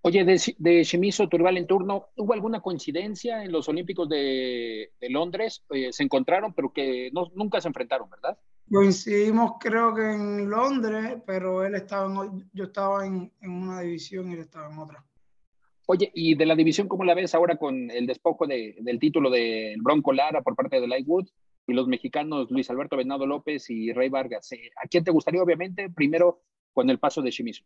Oye, 0.00 0.24
de, 0.24 0.40
de 0.58 0.82
Shimizu, 0.82 1.28
tu 1.28 1.38
rival 1.38 1.56
en 1.58 1.66
turno, 1.68 2.08
¿hubo 2.16 2.32
alguna 2.32 2.60
coincidencia 2.60 3.44
en 3.44 3.52
los 3.52 3.68
Olímpicos 3.68 4.08
de, 4.08 4.90
Londres? 5.10 5.64
Eh, 5.70 5.92
se 5.92 6.02
encontraron, 6.02 6.52
pero 6.54 6.72
que 6.72 7.10
no, 7.12 7.30
nunca 7.36 7.60
se 7.60 7.68
enfrentaron, 7.68 8.10
¿verdad? 8.10 8.36
Coincidimos 8.68 9.52
creo 9.60 9.94
que 9.94 10.02
en 10.02 10.50
Londres, 10.50 11.18
pero 11.24 11.64
él 11.64 11.76
estaba 11.76 12.24
en, 12.24 12.50
yo 12.52 12.64
estaba 12.64 13.06
en, 13.06 13.32
una 13.42 13.82
división 13.82 14.28
y 14.28 14.34
él 14.34 14.40
estaba 14.40 14.72
en 14.72 14.78
otra. 14.80 15.04
Oye, 15.86 16.10
y 16.14 16.34
de 16.34 16.46
la 16.46 16.54
división, 16.54 16.88
¿cómo 16.88 17.04
la 17.04 17.14
ves 17.14 17.34
ahora 17.34 17.56
con 17.56 17.90
el 17.90 18.06
despojo 18.06 18.46
del 18.46 18.98
título 19.00 19.30
del 19.30 19.80
Bronco 19.82 20.12
Lara 20.12 20.42
por 20.42 20.54
parte 20.54 20.80
de 20.80 20.86
Lightwood 20.86 21.28
y 21.66 21.72
los 21.72 21.88
mexicanos 21.88 22.50
Luis 22.50 22.70
Alberto 22.70 22.96
Venado 22.96 23.26
López 23.26 23.68
y 23.68 23.92
Rey 23.92 24.08
Vargas? 24.08 24.52
Eh, 24.52 24.70
¿A 24.82 24.86
quién 24.88 25.02
te 25.02 25.10
gustaría, 25.10 25.42
obviamente, 25.42 25.90
primero 25.90 26.42
con 26.72 26.88
el 26.88 26.98
paso 26.98 27.20
de 27.20 27.30
Shimizu? 27.30 27.64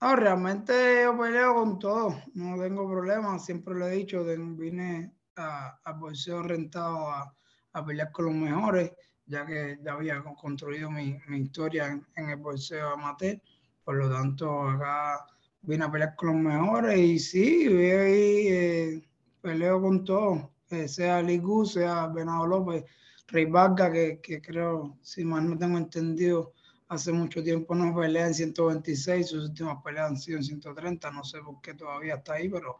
No, 0.00 0.16
realmente 0.16 0.72
yo 1.02 1.18
peleo 1.18 1.54
con 1.54 1.78
todo, 1.78 2.14
no 2.34 2.60
tengo 2.60 2.86
problemas, 2.88 3.44
siempre 3.46 3.74
lo 3.74 3.88
he 3.88 3.92
dicho, 3.92 4.24
vine 4.24 5.14
a, 5.36 5.78
a 5.82 5.92
bolseo 5.92 6.42
rentado 6.42 7.10
a, 7.10 7.34
a, 7.72 7.84
pelear 7.84 8.12
con 8.12 8.26
los 8.26 8.34
mejores, 8.34 8.92
ya 9.24 9.46
que 9.46 9.78
ya 9.82 9.92
había 9.92 10.22
construido 10.22 10.90
mi, 10.90 11.16
mi 11.28 11.38
historia 11.38 11.98
en, 12.16 12.28
el 12.28 12.36
bolseo 12.36 12.90
amateur, 12.90 13.40
por 13.82 13.96
lo 13.96 14.10
tanto 14.10 14.68
acá 14.68 15.26
vine 15.66 15.84
a 15.84 15.90
pelear 15.90 16.14
con 16.16 16.28
los 16.28 16.36
mejores 16.36 16.98
y 16.98 17.18
sí, 17.18 17.68
voy 17.68 17.90
ahí, 17.90 18.48
eh, 18.48 19.08
peleo 19.40 19.80
con 19.80 20.04
todo, 20.04 20.52
eh, 20.70 20.88
sea 20.88 21.22
Ligu, 21.22 21.64
sea 21.64 22.06
Venado 22.08 22.46
López, 22.46 22.84
Rey 23.28 23.46
Vargas, 23.46 23.90
que, 23.92 24.20
que 24.20 24.40
creo, 24.42 24.98
si 25.02 25.24
más 25.24 25.42
no 25.42 25.56
tengo 25.56 25.78
entendido, 25.78 26.52
hace 26.88 27.12
mucho 27.12 27.42
tiempo 27.42 27.74
no 27.74 27.94
pelea 27.94 28.26
en 28.26 28.34
126, 28.34 29.26
sus 29.26 29.48
últimas 29.48 29.82
peleas 29.82 30.10
han 30.10 30.18
sido 30.18 30.38
en 30.38 30.44
130, 30.44 31.10
no 31.10 31.24
sé 31.24 31.40
por 31.40 31.60
qué 31.60 31.74
todavía 31.74 32.16
está 32.16 32.34
ahí, 32.34 32.48
pero 32.48 32.78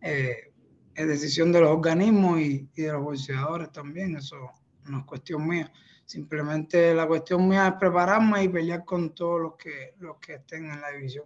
eh, 0.00 0.52
es 0.94 1.08
decisión 1.08 1.50
de 1.52 1.60
los 1.60 1.70
organismos 1.70 2.40
y, 2.40 2.68
de 2.76 2.92
los 2.92 3.02
boxeadores 3.02 3.72
también, 3.72 4.16
eso 4.16 4.36
no 4.84 4.98
es 5.00 5.04
cuestión 5.04 5.46
mía. 5.46 5.72
Simplemente 6.04 6.94
la 6.94 7.06
cuestión 7.06 7.48
mía 7.48 7.68
es 7.68 7.74
prepararme 7.74 8.44
y 8.44 8.48
pelear 8.48 8.84
con 8.84 9.14
todos 9.14 9.40
los 9.40 9.56
que, 9.56 9.94
los 9.98 10.18
que 10.18 10.34
estén 10.34 10.70
en 10.70 10.80
la 10.80 10.90
división. 10.90 11.24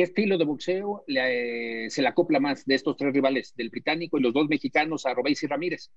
¿Qué 0.00 0.04
estilo 0.04 0.38
de 0.38 0.46
boxeo 0.46 1.04
se 1.06 2.00
le 2.00 2.08
acopla 2.08 2.40
más 2.40 2.64
de 2.64 2.74
estos 2.74 2.96
tres 2.96 3.12
rivales, 3.12 3.54
del 3.54 3.68
británico 3.68 4.16
y 4.16 4.22
los 4.22 4.32
dos 4.32 4.48
mexicanos, 4.48 5.04
a 5.04 5.12
Robéis 5.12 5.42
y 5.42 5.46
Ramírez? 5.46 5.90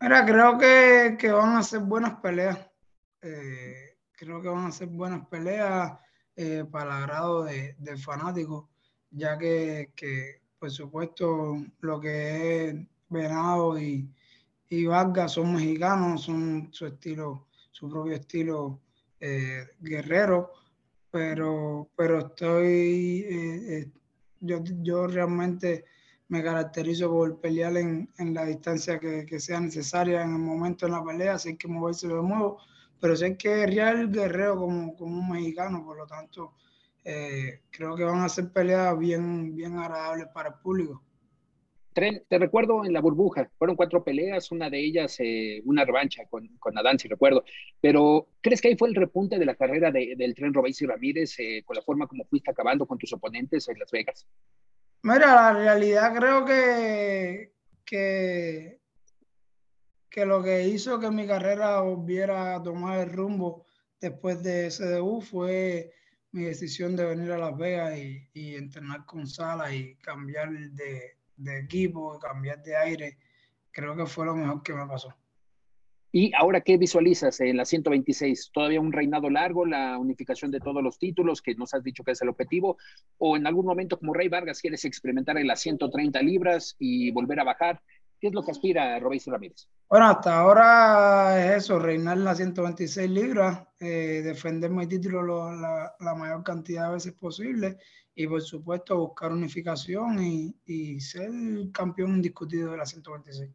Mira, 0.00 0.24
creo 0.24 0.56
que, 0.56 1.30
van 1.30 1.58
a 1.58 1.62
ser 1.62 1.80
buenas 1.80 2.18
peleas. 2.22 2.66
Eh, 3.20 3.98
creo 4.12 4.40
que 4.40 4.48
van 4.48 4.68
a 4.68 4.72
ser 4.72 4.88
buenas 4.88 5.28
peleas 5.28 5.98
eh, 6.34 6.64
para 6.72 6.96
el 6.96 7.02
agrado 7.02 7.44
de, 7.44 7.74
del 7.76 7.98
fanático, 7.98 8.70
ya 9.10 9.36
que, 9.36 9.92
que, 9.94 10.40
por 10.58 10.70
supuesto, 10.70 11.62
lo 11.80 12.00
que 12.00 12.68
es 12.68 12.74
Venado 13.10 13.78
y, 13.78 14.10
y 14.70 14.86
Vargas 14.86 15.32
son 15.32 15.52
mexicanos, 15.52 16.22
son 16.22 16.70
su 16.72 16.86
estilo, 16.86 17.48
su 17.70 17.90
propio 17.90 18.14
estilo 18.14 18.80
eh, 19.20 19.66
guerrero, 19.78 20.52
pero, 21.18 21.90
pero 21.96 22.18
estoy, 22.18 23.90
yo, 24.40 24.62
yo 24.82 25.06
realmente 25.06 25.84
me 26.28 26.42
caracterizo 26.42 27.10
por 27.10 27.40
pelear 27.40 27.76
en, 27.76 28.08
en 28.18 28.34
la 28.34 28.44
distancia 28.44 29.00
que, 29.00 29.26
que, 29.26 29.40
sea 29.40 29.60
necesaria 29.60 30.22
en 30.22 30.32
el 30.32 30.38
momento 30.38 30.86
de 30.86 30.92
la 30.92 31.04
pelea, 31.04 31.34
así 31.34 31.56
que 31.56 31.66
moverse 31.66 32.06
de 32.06 32.14
nuevo 32.14 32.58
pero 33.00 33.16
sé 33.16 33.36
que 33.36 33.62
es 33.62 33.70
Real 33.74 34.10
Guerrero 34.10 34.56
como, 34.56 34.96
como 34.96 35.18
un 35.18 35.30
mexicano, 35.30 35.84
por 35.84 35.96
lo 35.96 36.06
tanto, 36.06 36.54
eh, 37.04 37.62
creo 37.70 37.94
que 37.94 38.04
van 38.04 38.22
a 38.22 38.28
ser 38.28 38.52
peleas 38.52 38.98
bien, 38.98 39.54
bien 39.54 39.78
agradables 39.78 40.26
para 40.34 40.50
el 40.50 40.54
público. 40.56 41.02
Te 41.92 42.38
recuerdo 42.38 42.84
en 42.84 42.92
la 42.92 43.00
burbuja, 43.00 43.50
fueron 43.58 43.74
cuatro 43.74 44.04
peleas, 44.04 44.52
una 44.52 44.70
de 44.70 44.78
ellas 44.78 45.16
eh, 45.18 45.60
una 45.64 45.84
revancha 45.84 46.26
con, 46.30 46.46
con 46.58 46.78
Adán, 46.78 46.98
si 46.98 47.08
recuerdo, 47.08 47.44
pero 47.80 48.28
¿crees 48.40 48.60
que 48.60 48.68
ahí 48.68 48.76
fue 48.76 48.88
el 48.88 48.94
repunte 48.94 49.36
de 49.36 49.44
la 49.44 49.56
carrera 49.56 49.90
del 49.90 50.34
tren 50.36 50.54
Robéis 50.54 50.80
y 50.82 50.86
Ramírez 50.86 51.34
eh, 51.40 51.62
con 51.64 51.74
la 51.74 51.82
forma 51.82 52.06
como 52.06 52.24
fuiste 52.24 52.52
acabando 52.52 52.86
con 52.86 52.98
tus 52.98 53.12
oponentes 53.12 53.68
en 53.68 53.78
Las 53.80 53.90
Vegas? 53.90 54.26
Mira, 55.02 55.34
la 55.34 55.52
realidad 55.52 56.14
creo 56.14 56.44
que, 56.44 57.52
que 57.84 58.78
que 60.10 60.24
lo 60.24 60.42
que 60.42 60.66
hizo 60.66 60.98
que 60.98 61.10
mi 61.10 61.26
carrera 61.26 61.80
volviera 61.80 62.56
a 62.56 62.62
tomar 62.62 63.00
el 63.00 63.12
rumbo 63.12 63.66
después 64.00 64.42
de 64.42 64.70
SDU 64.70 65.20
fue 65.20 65.92
mi 66.32 66.44
decisión 66.44 66.96
de 66.96 67.04
venir 67.04 67.32
a 67.32 67.38
Las 67.38 67.56
Vegas 67.56 67.96
y, 67.98 68.28
y 68.32 68.54
entrenar 68.54 69.04
con 69.04 69.26
Sala 69.26 69.72
y 69.74 69.96
cambiar 69.96 70.50
de, 70.50 71.17
de 71.38 71.60
equipo, 71.60 72.18
cambiar 72.18 72.62
de 72.62 72.76
aire. 72.76 73.18
Creo 73.70 73.96
que 73.96 74.06
fue 74.06 74.26
lo 74.26 74.34
mejor 74.34 74.62
que 74.62 74.74
me 74.74 74.86
pasó. 74.86 75.14
¿Y 76.10 76.32
ahora 76.34 76.62
qué 76.62 76.78
visualizas 76.78 77.38
en 77.40 77.58
la 77.58 77.66
126? 77.66 78.50
¿Todavía 78.52 78.80
un 78.80 78.92
reinado 78.92 79.28
largo, 79.28 79.66
la 79.66 79.98
unificación 79.98 80.50
de 80.50 80.60
todos 80.60 80.82
los 80.82 80.98
títulos, 80.98 81.42
que 81.42 81.54
nos 81.54 81.74
has 81.74 81.84
dicho 81.84 82.02
que 82.02 82.12
es 82.12 82.22
el 82.22 82.30
objetivo? 82.30 82.78
¿O 83.18 83.36
en 83.36 83.46
algún 83.46 83.66
momento, 83.66 83.98
como 83.98 84.14
Rey 84.14 84.28
Vargas, 84.28 84.60
quieres 84.60 84.84
experimentar 84.86 85.36
en 85.36 85.46
las 85.46 85.60
130 85.60 86.22
libras 86.22 86.76
y 86.78 87.10
volver 87.10 87.40
a 87.40 87.44
bajar? 87.44 87.82
¿Qué 88.20 88.28
es 88.28 88.34
lo 88.34 88.42
que 88.42 88.50
aspira 88.50 88.98
Robéis 88.98 89.26
Ramírez? 89.26 89.68
Bueno, 89.88 90.06
hasta 90.06 90.40
ahora 90.40 91.54
es 91.54 91.64
eso, 91.64 91.78
reinar 91.78 92.18
las 92.18 92.38
126 92.38 93.10
libras, 93.10 93.66
eh, 93.78 94.22
defender 94.24 94.70
mi 94.70 94.86
título 94.86 95.52
la, 95.52 96.14
mayor 96.14 96.42
cantidad 96.42 96.88
de 96.88 96.94
veces 96.94 97.12
posible 97.12 97.78
y 98.18 98.26
por 98.26 98.42
supuesto 98.42 98.98
buscar 98.98 99.30
unificación 99.30 100.20
y, 100.20 100.52
y 100.66 100.98
ser 101.00 101.30
campeón 101.72 102.16
indiscutido 102.16 102.72
de 102.72 102.78
la 102.78 102.84
126. 102.84 103.48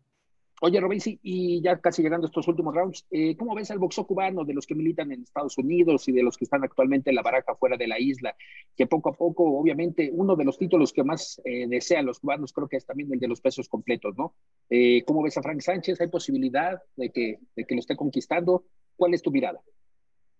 Oye, 0.61 0.79
Robinsi, 0.79 1.19
y 1.21 1.61
ya 1.61 1.81
casi 1.81 2.01
llegando 2.01 2.25
a 2.25 2.29
estos 2.29 2.47
últimos 2.47 2.73
rounds, 2.73 3.05
eh, 3.11 3.35
¿cómo 3.35 3.55
ves 3.55 3.69
al 3.71 3.79
boxeo 3.79 4.07
cubano 4.07 4.45
de 4.45 4.53
los 4.53 4.65
que 4.65 4.73
militan 4.73 5.11
en 5.11 5.23
Estados 5.23 5.57
Unidos 5.57 6.07
y 6.07 6.13
de 6.13 6.23
los 6.23 6.37
que 6.37 6.45
están 6.45 6.63
actualmente 6.63 7.09
en 7.09 7.17
la 7.17 7.21
baraja 7.21 7.55
fuera 7.55 7.75
de 7.75 7.87
la 7.87 7.99
isla? 7.99 8.37
Que 8.73 8.87
poco 8.87 9.09
a 9.09 9.13
poco, 9.13 9.43
obviamente, 9.43 10.09
uno 10.13 10.37
de 10.37 10.45
los 10.45 10.57
títulos 10.57 10.93
que 10.93 11.03
más 11.03 11.41
eh, 11.43 11.67
desean 11.67 12.05
los 12.05 12.21
cubanos 12.21 12.53
creo 12.53 12.69
que 12.69 12.77
es 12.77 12.85
también 12.85 13.11
el 13.11 13.19
de 13.19 13.27
los 13.27 13.41
pesos 13.41 13.67
completos, 13.67 14.15
¿no? 14.17 14.33
Eh, 14.69 15.03
¿Cómo 15.05 15.23
ves 15.23 15.37
a 15.37 15.41
Frank 15.41 15.59
Sánchez? 15.59 15.99
¿Hay 15.99 16.07
posibilidad 16.07 16.81
de 16.95 17.09
que, 17.09 17.39
de 17.53 17.65
que 17.65 17.75
lo 17.75 17.81
esté 17.81 17.97
conquistando? 17.97 18.63
¿Cuál 18.95 19.13
es 19.13 19.21
tu 19.21 19.29
mirada? 19.29 19.59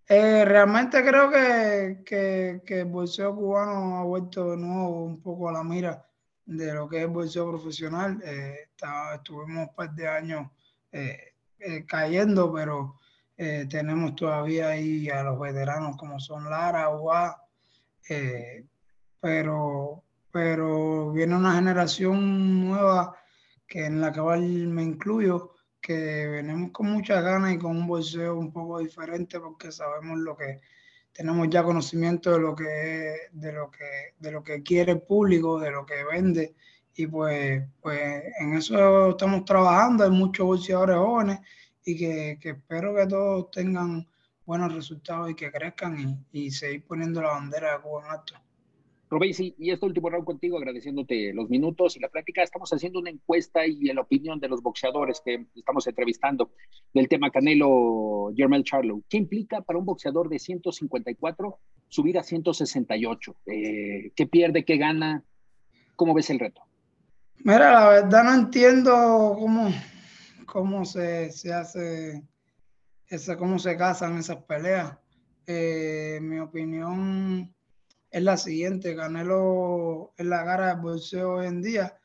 Realmente 0.08 1.02
creo 1.02 1.30
que, 1.30 2.02
que, 2.04 2.62
que 2.66 2.80
el 2.80 2.86
boxeo 2.86 3.34
cubano 3.34 3.98
ha 3.98 4.04
vuelto 4.04 4.50
de 4.50 4.56
nuevo 4.58 5.04
un 5.04 5.20
poco 5.20 5.48
a 5.48 5.52
la 5.52 5.64
mira 5.64 6.04
de 6.46 6.74
lo 6.74 6.88
que 6.88 7.02
es 7.02 7.08
bolseo 7.08 7.50
profesional. 7.50 8.20
Eh, 8.24 8.68
estuvimos 9.14 9.68
un 9.68 9.74
par 9.74 9.94
de 9.94 10.08
años 10.08 10.50
eh, 10.92 11.34
eh, 11.58 11.84
cayendo, 11.86 12.52
pero 12.52 13.00
tenemos 13.36 14.14
todavía 14.14 14.68
ahí 14.68 15.08
a 15.08 15.24
los 15.24 15.40
veteranos 15.40 15.96
como 15.96 16.20
son 16.20 16.48
Lara, 16.48 16.88
Ua, 16.90 17.36
pero, 19.20 20.04
pero 20.30 21.10
viene 21.10 21.34
una 21.34 21.56
generación 21.56 22.68
nueva 22.68 23.16
que 23.66 23.86
en 23.86 24.00
la 24.00 24.12
que 24.12 24.20
me 24.20 24.84
incluyo, 24.84 25.53
que 25.84 26.26
venimos 26.28 26.70
con 26.70 26.86
muchas 26.86 27.22
ganas 27.22 27.52
y 27.52 27.58
con 27.58 27.76
un 27.76 27.86
bolseo 27.86 28.38
un 28.38 28.50
poco 28.50 28.78
diferente 28.78 29.38
porque 29.38 29.70
sabemos 29.70 30.18
lo 30.18 30.34
que 30.34 30.62
tenemos 31.12 31.46
ya 31.50 31.62
conocimiento 31.62 32.32
de 32.32 32.38
lo 32.40 32.56
que 32.56 33.28
de 33.32 33.52
lo 33.52 33.70
que 33.70 34.14
de 34.18 34.32
lo 34.32 34.42
que 34.42 34.62
quiere 34.62 34.92
el 34.92 35.02
público, 35.02 35.60
de 35.60 35.70
lo 35.70 35.84
que 35.84 36.02
vende 36.04 36.54
y 36.94 37.06
pues 37.06 37.62
pues 37.82 38.24
en 38.40 38.54
eso 38.54 39.10
estamos 39.10 39.44
trabajando, 39.44 40.04
hay 40.04 40.10
muchos 40.10 40.46
boxeadores 40.46 40.96
jóvenes 40.96 41.40
y 41.84 41.98
que, 41.98 42.38
que 42.40 42.50
espero 42.50 42.94
que 42.94 43.06
todos 43.06 43.50
tengan 43.50 44.08
buenos 44.46 44.74
resultados 44.74 45.30
y 45.30 45.34
que 45.34 45.52
crezcan 45.52 46.00
y, 46.32 46.46
y 46.46 46.50
seguir 46.50 46.86
poniendo 46.86 47.20
la 47.20 47.32
bandera 47.32 47.74
de 47.74 47.82
Cuba 47.82 48.04
en 48.06 48.10
alto. 48.10 48.43
Robesi, 49.14 49.54
y 49.58 49.70
este 49.70 49.86
último 49.86 50.10
round 50.10 50.26
contigo, 50.26 50.58
agradeciéndote 50.58 51.32
los 51.32 51.48
minutos 51.48 51.96
y 51.96 52.00
la 52.00 52.08
práctica. 52.08 52.42
Estamos 52.42 52.68
haciendo 52.72 52.98
una 52.98 53.10
encuesta 53.10 53.64
y 53.64 53.84
la 53.92 54.00
opinión 54.00 54.40
de 54.40 54.48
los 54.48 54.60
boxeadores 54.60 55.22
que 55.24 55.46
estamos 55.54 55.86
entrevistando 55.86 56.50
del 56.92 57.08
tema 57.08 57.30
Canelo 57.30 58.32
Jermel 58.34 58.64
Charlo. 58.64 59.02
¿Qué 59.08 59.18
implica 59.18 59.60
para 59.60 59.78
un 59.78 59.84
boxeador 59.84 60.28
de 60.28 60.40
154 60.40 61.58
subir 61.88 62.18
a 62.18 62.24
168? 62.24 63.36
Eh, 63.46 64.10
¿Qué 64.16 64.26
pierde? 64.26 64.64
¿Qué 64.64 64.78
gana? 64.78 65.22
¿Cómo 65.94 66.12
ves 66.12 66.30
el 66.30 66.40
reto? 66.40 66.62
Mira, 67.36 67.72
la 67.72 67.88
verdad 67.88 68.24
no 68.24 68.34
entiendo 68.34 69.36
cómo, 69.38 69.70
cómo 70.44 70.84
se, 70.84 71.30
se 71.30 71.52
hace, 71.52 72.24
esa, 73.06 73.36
cómo 73.36 73.60
se 73.60 73.76
casan 73.76 74.18
esas 74.18 74.42
peleas. 74.42 74.98
Eh, 75.46 76.18
mi 76.20 76.40
opinión 76.40 77.54
es 78.14 78.22
la 78.22 78.36
siguiente. 78.36 78.94
Canelo 78.94 80.12
es 80.16 80.24
la 80.24 80.44
cara 80.44 80.68
del 80.68 80.82
boxeo 80.82 81.34
hoy 81.34 81.46
en 81.46 81.60
día, 81.60 81.98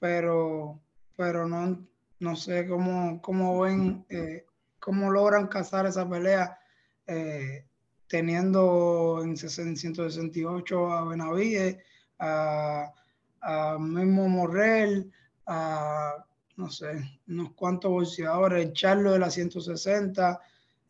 pero, 0.00 0.80
pero 1.14 1.46
no, 1.46 1.86
no 2.18 2.34
sé 2.34 2.66
cómo, 2.66 3.22
cómo 3.22 3.60
ven, 3.60 4.04
eh, 4.08 4.44
cómo 4.80 5.08
logran 5.08 5.46
cazar 5.46 5.86
esa 5.86 6.08
pelea. 6.08 6.58
Eh, 7.06 7.64
teniendo 8.08 9.20
en 9.22 9.36
168 9.36 10.92
a 10.92 11.04
Benavides, 11.04 11.76
a, 12.18 12.92
a 13.40 13.78
Memo 13.78 14.28
Morrell, 14.28 15.12
a 15.46 16.24
no 16.56 16.70
sé, 16.70 17.20
unos 17.28 17.52
cuantos 17.52 17.92
boxeadores, 17.92 18.64
el 18.64 18.72
Charlo 18.72 19.12
de 19.12 19.20
la 19.20 19.30
160, 19.30 20.40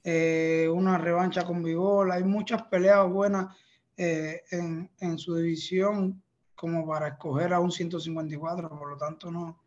eh, 0.02 0.66
una 0.72 0.96
revancha 0.96 1.44
con 1.44 1.62
Vivol, 1.62 2.10
hay 2.10 2.24
muchas 2.24 2.62
peleas 2.62 3.06
buenas 3.10 3.54
eh, 3.96 4.42
en, 4.50 4.90
en, 5.00 5.18
su 5.18 5.36
división 5.36 6.22
como 6.54 6.86
para 6.86 7.08
escoger 7.08 7.52
a 7.52 7.60
un 7.60 7.70
154, 7.70 8.68
por 8.68 8.90
lo 8.90 8.96
tanto 8.96 9.30
no, 9.30 9.62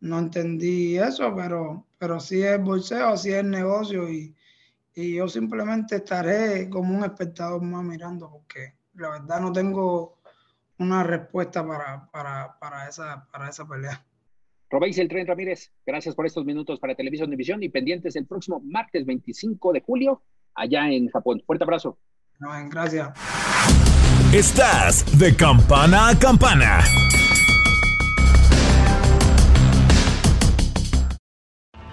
no 0.00 0.18
entendí 0.18 0.98
eso, 0.98 1.34
pero, 1.34 1.86
pero 1.98 2.20
sí 2.20 2.42
es 2.42 2.62
bolseo, 2.62 3.16
sí 3.16 3.32
es 3.32 3.44
negocio 3.44 4.10
y, 4.10 4.34
y 4.94 5.14
yo 5.14 5.28
simplemente 5.28 5.96
estaré 5.96 6.68
como 6.68 6.96
un 6.96 7.04
espectador 7.04 7.62
más 7.62 7.82
mirando 7.82 8.30
porque 8.30 8.74
la 8.94 9.10
verdad 9.10 9.40
no 9.40 9.52
tengo 9.52 10.18
una 10.78 11.02
respuesta 11.02 11.66
para, 11.66 12.10
para, 12.10 12.58
para, 12.58 12.88
esa, 12.88 13.26
para 13.30 13.48
esa 13.48 13.66
pelea. 13.66 14.04
Robéis 14.70 14.98
el 14.98 15.08
Tren 15.08 15.26
Ramírez, 15.26 15.72
gracias 15.86 16.14
por 16.14 16.26
estos 16.26 16.44
minutos 16.44 16.80
para 16.80 16.94
Televisión 16.94 17.30
División 17.30 17.62
y 17.62 17.68
pendientes 17.68 18.16
el 18.16 18.26
próximo 18.26 18.60
martes 18.60 19.06
25 19.06 19.72
de 19.72 19.80
julio 19.80 20.22
allá 20.54 20.90
en 20.90 21.08
Japón. 21.08 21.42
Fuerte 21.46 21.64
abrazo. 21.64 21.98
No, 22.44 22.50
gracias. 22.68 23.08
Estás 24.30 25.18
de 25.18 25.34
campana 25.34 26.08
a 26.08 26.18
campana. 26.18 26.84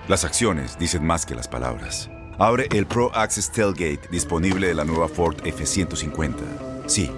Las 0.10 0.26
acciones 0.26 0.78
dicen 0.78 1.06
más 1.06 1.26
que 1.26 1.36
las 1.36 1.48
palabras. 1.48 2.10
Abre 2.38 2.68
el 2.74 2.86
Pro 2.86 3.16
Access 3.16 3.50
Tailgate 3.50 4.10
disponible 4.12 4.68
de 4.68 4.74
la 4.74 4.84
nueva 4.84 5.08
Ford 5.08 5.38
F-150. 5.46 6.34
Sí, 6.86 7.10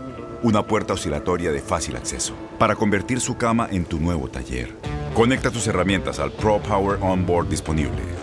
una 0.43 0.61
puerta 0.61 0.93
oscilatoria 0.93 1.51
de 1.51 1.61
fácil 1.61 1.95
acceso 1.95 2.35
para 2.59 2.75
convertir 2.75 3.19
su 3.19 3.35
cama 3.35 3.67
en 3.71 3.85
tu 3.85 3.99
nuevo 3.99 4.27
taller. 4.27 4.77
Conecta 5.15 5.49
tus 5.49 5.65
herramientas 5.65 6.19
al 6.19 6.31
Pro 6.33 6.61
Power 6.61 6.99
Onboard 7.01 7.49
disponible. 7.49 8.22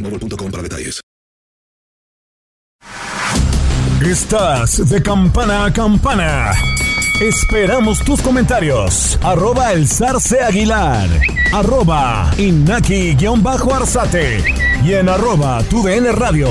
boostmobile.com 0.01 0.51
para 0.51 0.63
detalles. 0.63 1.01
Estás 4.03 4.89
de 4.89 5.03
campana 5.03 5.65
a 5.65 5.73
campana. 5.73 6.53
Esperamos 7.21 8.03
tus 8.03 8.19
comentarios. 8.21 9.19
Arroba 9.21 9.73
el 9.73 9.87
zarce 9.87 10.41
aguilar. 10.41 11.07
Arroba 11.53 12.31
inaki-arzate. 12.37 14.43
Y 14.83 14.93
en 14.93 15.07
arroba 15.07 15.61
tu 15.69 15.83
radio. 15.83 16.47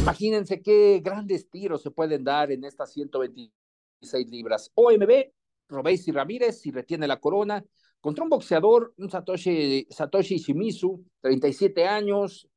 Imagínense 0.00 0.62
qué 0.62 1.00
grandes 1.04 1.50
tiros 1.50 1.82
se 1.82 1.90
pueden 1.90 2.22
dar 2.22 2.52
en 2.52 2.62
estas 2.64 2.92
126 2.92 4.30
libras. 4.30 4.70
OMB, 4.74 5.32
Robéis 5.68 6.06
y 6.06 6.12
Ramírez, 6.12 6.60
si 6.60 6.70
retiene 6.70 7.08
la 7.08 7.18
corona, 7.18 7.64
contra 8.00 8.24
un 8.24 8.30
boxeador, 8.30 8.94
un 8.96 9.10
Satoshi, 9.10 9.86
Satoshi 9.90 10.38
Shimizu, 10.38 11.04
37 11.20 11.86
años. 11.86 12.48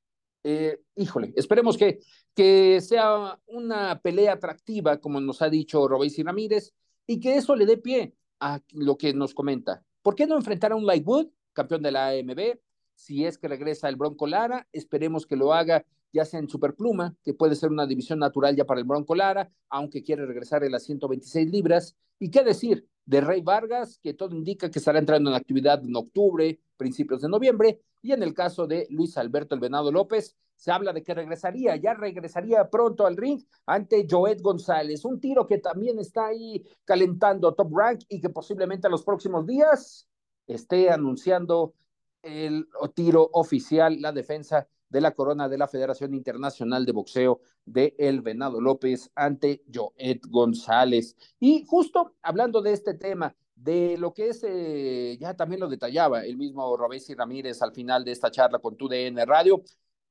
Eh, 0.44 0.80
híjole, 0.96 1.34
esperemos 1.36 1.78
que, 1.78 2.00
que 2.34 2.82
sea 2.82 3.40
una 3.48 4.00
pelea 4.02 4.34
atractiva, 4.34 5.00
como 5.00 5.22
nos 5.22 5.42
ha 5.42 5.50
dicho 5.50 5.88
Robéis 5.88 6.18
y 6.20 6.24
Ramírez, 6.24 6.74
y 7.08 7.20
que 7.20 7.36
eso 7.36 7.56
le 7.56 7.66
dé 7.66 7.78
pie 7.78 8.14
a 8.40 8.62
lo 8.72 8.98
que 8.98 9.14
nos 9.14 9.34
comenta. 9.34 9.84
¿Por 10.02 10.16
qué 10.16 10.28
no 10.28 10.36
enfrentar 10.36 10.72
a 10.72 10.76
un 10.76 10.86
Lightwood, 10.86 11.28
campeón 11.54 11.82
de 11.82 11.92
la 11.92 12.10
AMB? 12.10 12.58
Si 12.96 13.26
es 13.26 13.38
que 13.38 13.48
regresa 13.48 13.90
el 13.90 13.96
Bronco 13.96 14.28
Lara, 14.28 14.68
esperemos 14.72 15.26
que 15.26 15.36
lo 15.36 15.54
haga 15.54 15.86
ya 16.14 16.24
sea 16.24 16.40
en 16.40 16.48
Superpluma, 16.48 17.16
que 17.24 17.34
puede 17.34 17.56
ser 17.56 17.72
una 17.72 17.88
división 17.88 18.20
natural 18.20 18.56
ya 18.56 18.66
para 18.66 18.80
el 18.80 18.86
Bronco 18.86 19.16
Lara, 19.16 19.52
aunque 19.70 20.04
quiere 20.04 20.26
regresar 20.26 20.64
en 20.64 20.72
las 20.72 20.84
126 20.84 21.50
libras. 21.50 21.98
¿Y 22.20 22.30
qué 22.30 22.44
decir 22.44 22.88
de 23.06 23.20
Rey 23.20 23.42
Vargas, 23.42 24.00
que 24.02 24.14
todo 24.14 24.36
indica 24.36 24.70
que 24.70 24.80
estará 24.80 25.00
entrando 25.00 25.32
en 25.32 25.36
actividad 25.36 25.84
en 25.84 25.96
octubre, 25.96 26.60
principios 26.78 27.22
de 27.22 27.30
noviembre? 27.30 27.82
Y 28.04 28.12
en 28.12 28.22
el 28.22 28.34
caso 28.34 28.68
de 28.68 28.86
Luis 28.92 29.18
Alberto 29.18 29.56
El 29.56 29.62
Venado 29.62 29.92
López, 29.92 30.38
se 30.56 30.72
habla 30.72 30.94
de 30.94 31.04
que 31.04 31.14
regresaría, 31.14 31.76
ya 31.78 31.94
regresaría 31.96 32.70
pronto 32.70 33.08
al 33.08 33.18
ring 33.18 33.42
ante 33.66 34.06
Joed 34.10 34.42
González, 34.42 35.04
un 35.04 35.20
tiro 35.20 35.48
que 35.48 35.58
también 35.58 36.00
está 36.00 36.28
ahí 36.28 36.64
calentando 36.86 37.54
Top 37.54 37.76
Rank 37.76 38.02
y 38.08 38.22
que 38.22 38.30
posiblemente 38.30 38.88
en 38.88 38.92
los 38.92 39.04
próximos 39.04 39.46
días 39.48 40.08
esté 40.46 40.92
anunciando 40.92 41.74
el 42.22 42.68
tiro 42.94 43.30
oficial, 43.34 44.00
la 44.00 44.12
defensa 44.12 44.68
de 44.94 45.02
la 45.02 45.12
corona 45.16 45.50
de 45.50 45.58
la 45.58 45.68
Federación 45.68 46.14
Internacional 46.14 46.86
de 46.86 46.92
Boxeo 46.92 47.42
de 47.66 47.96
El 47.98 48.22
Venado 48.22 48.62
López 48.62 49.10
ante 49.16 49.64
Joed 49.74 50.20
González. 50.30 51.16
Y 51.40 51.66
justo 51.66 52.14
hablando 52.22 52.62
de 52.62 52.74
este 52.74 52.94
tema, 52.94 53.36
de 53.56 53.98
lo 53.98 54.14
que 54.14 54.30
es, 54.30 54.44
eh, 54.44 55.18
ya 55.20 55.34
también 55.34 55.62
lo 55.62 55.68
detallaba 55.68 56.24
el 56.24 56.38
mismo 56.38 56.78
Robesi 56.78 57.16
Ramírez 57.16 57.64
al 57.64 57.72
final 57.74 58.06
de 58.06 58.12
esta 58.12 58.30
charla 58.30 58.60
con 58.60 58.78
TUDN 58.78 59.18
Radio, 59.26 59.64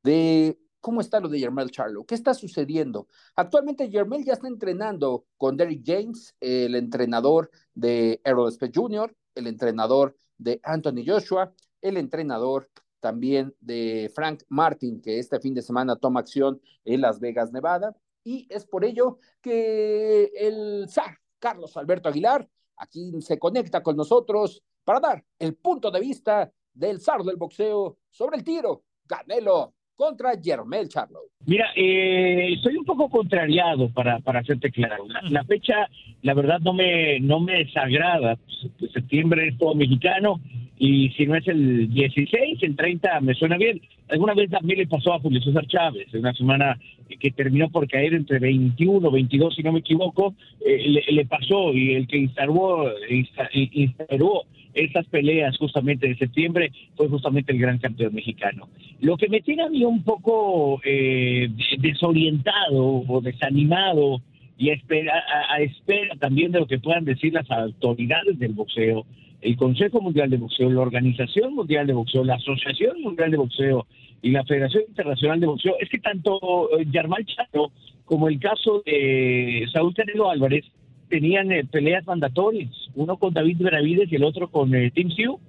de 0.03 0.59
cómo 0.81 1.01
está 1.01 1.21
lo 1.21 1.29
de 1.29 1.39
Yermel 1.39 1.71
Charlo, 1.71 2.05
qué 2.05 2.17
está 2.17 2.35
sucediendo. 2.35 3.07
Actualmente 3.37 3.89
Yermel 3.89 4.25
ya 4.25 4.33
está 4.33 4.49
entrenando 4.49 5.27
con 5.37 5.57
Derrick 5.57 5.85
James, 5.87 6.35
el 6.41 6.75
entrenador 6.75 7.53
de 7.73 8.21
Errol 8.25 8.51
Spence 8.51 8.81
Jr., 8.81 9.15
el 9.37 9.47
entrenador 9.47 10.17
de 10.39 10.61
Anthony 10.65 11.05
Joshua, 11.07 11.55
el 11.83 11.99
entrenador 11.99 12.69
también 13.03 13.53
de 13.61 14.11
Frank 14.15 14.45
Martin, 14.49 15.03
que 15.03 15.19
este 15.19 15.41
fin 15.41 15.53
de 15.53 15.61
semana 15.61 15.97
toma 15.97 16.21
acción 16.21 16.61
en 16.85 17.01
Las 17.01 17.19
Vegas, 17.19 17.53
Nevada. 17.53 17.95
Y 18.25 18.47
es 18.49 18.65
por 18.65 18.85
ello 18.85 19.19
que 19.43 20.31
el 20.39 20.87
zar 20.89 21.19
Carlos 21.41 21.77
Alberto 21.77 22.09
Aguilar 22.09 22.49
aquí 22.77 23.11
se 23.21 23.39
conecta 23.39 23.83
con 23.83 23.97
nosotros 23.97 24.63
para 24.85 25.01
dar 25.01 25.25
el 25.41 25.57
punto 25.57 25.91
de 25.91 26.01
vista 26.01 26.51
del 26.73 27.01
zar 27.01 27.23
del 27.23 27.37
boxeo 27.37 27.99
sobre 28.09 28.37
el 28.37 28.45
tiro. 28.45 28.85
Canelo 29.07 29.75
contra 29.97 30.41
Jermel 30.41 30.89
Charlo. 30.89 31.23
Mira, 31.45 31.67
eh, 31.75 32.55
estoy 32.55 32.77
un 32.77 32.85
poco 32.85 33.09
contrariado 33.09 33.93
para, 33.93 34.21
para 34.21 34.41
hacerte 34.41 34.71
claro. 34.71 35.05
La, 35.29 35.45
fecha, 35.45 35.89
la 36.23 36.35
verdad, 36.35 36.61
no 36.61 36.73
me, 36.73 37.19
no 37.19 37.41
me 37.41 37.65
desagrada. 37.65 38.39
Pues, 38.79 38.93
septiembre 38.93 39.49
es 39.49 39.59
todo 39.59 39.75
mexicano 39.75 40.41
y 40.85 41.11
si 41.11 41.27
no 41.27 41.37
es 41.37 41.47
el 41.47 41.89
16, 41.95 42.61
el 42.61 42.75
30 42.75 43.21
me 43.21 43.35
suena 43.35 43.57
bien. 43.57 43.81
Alguna 44.09 44.35
vez 44.35 44.51
también 44.51 44.81
le 44.81 44.89
pasó 44.89 45.15
a 45.15 45.21
Julio 45.21 45.41
César 45.41 45.65
Chávez, 45.69 46.13
una 46.13 46.35
semana 46.35 46.77
que 47.21 47.31
terminó 47.31 47.71
por 47.71 47.87
caer 47.87 48.15
entre 48.15 48.41
21, 48.41 49.09
22, 49.09 49.55
si 49.55 49.63
no 49.63 49.71
me 49.71 49.79
equivoco, 49.79 50.35
eh, 50.67 51.05
le, 51.09 51.25
pasó 51.27 51.73
y 51.73 51.95
el 51.95 52.09
que 52.09 52.19
instaló, 52.19 52.87
instaló 53.53 54.43
esas 54.75 55.07
peleas 55.07 55.57
justamente 55.57 56.09
de 56.09 56.17
septiembre, 56.17 56.73
fue 56.97 57.09
justamente 57.09 57.53
el 57.53 57.61
gran 57.61 57.79
campeón 57.79 58.13
mexicano. 58.13 58.69
Lo 58.99 59.17
que 59.17 59.29
me 59.29 59.41
tiene 59.41 59.63
a 59.63 59.69
mí 59.69 59.85
un 59.85 60.03
poco 60.03 60.81
eh, 60.85 61.49
desorientado 61.79 63.05
o 63.07 63.21
desanimado 63.21 64.21
y 64.59 64.71
a 64.71 64.75
espera, 64.75 65.15
a, 65.49 65.61
espera 65.61 66.17
también 66.17 66.51
de 66.51 66.59
lo 66.59 66.67
que 66.67 66.81
puedan 66.81 67.05
decir 67.05 67.35
las 67.35 67.49
autoridades 67.53 68.37
del 68.41 68.55
boxeo, 68.55 69.07
el 69.43 69.57
Consejo 69.57 70.01
Mundial 70.01 70.31
de 70.31 70.37
Boxeo, 70.37 70.71
la 70.71 70.81
Organización 70.81 71.55
Mundial 71.55 71.87
de 71.87 71.93
Boxeo, 71.93 72.25
la 72.25 72.37
Asociación 72.37 73.03
Mundial 73.03 73.31
de 73.31 73.37
Boxeo 73.37 73.87
y 74.23 74.31
la 74.31 74.45
Federación 74.45 74.85
Internacional 74.89 75.41
de 75.41 75.47
Boxeo, 75.47 75.75
es 75.81 75.89
que 75.89 75.99
tanto 75.99 76.79
eh, 76.79 76.87
Yarmal 76.91 77.27
Charo 77.27 77.73
como 78.05 78.29
el 78.29 78.39
caso 78.39 78.83
de 78.87 79.67
Saúl 79.73 79.95
Canelo 79.95 80.31
Álvarez 80.31 80.65
tenían 81.09 81.51
eh, 81.51 81.65
peleas 81.65 82.07
mandatorias, 82.07 82.71
uno 82.95 83.17
con 83.17 83.35
David 83.35 83.59
Benavides 83.59 84.11
y 84.13 84.17
el 84.17 84.25
otro 84.25 84.49
con 84.49 84.75
eh, 84.75 84.93
Tim 84.93 85.11
Sioux. 85.11 85.41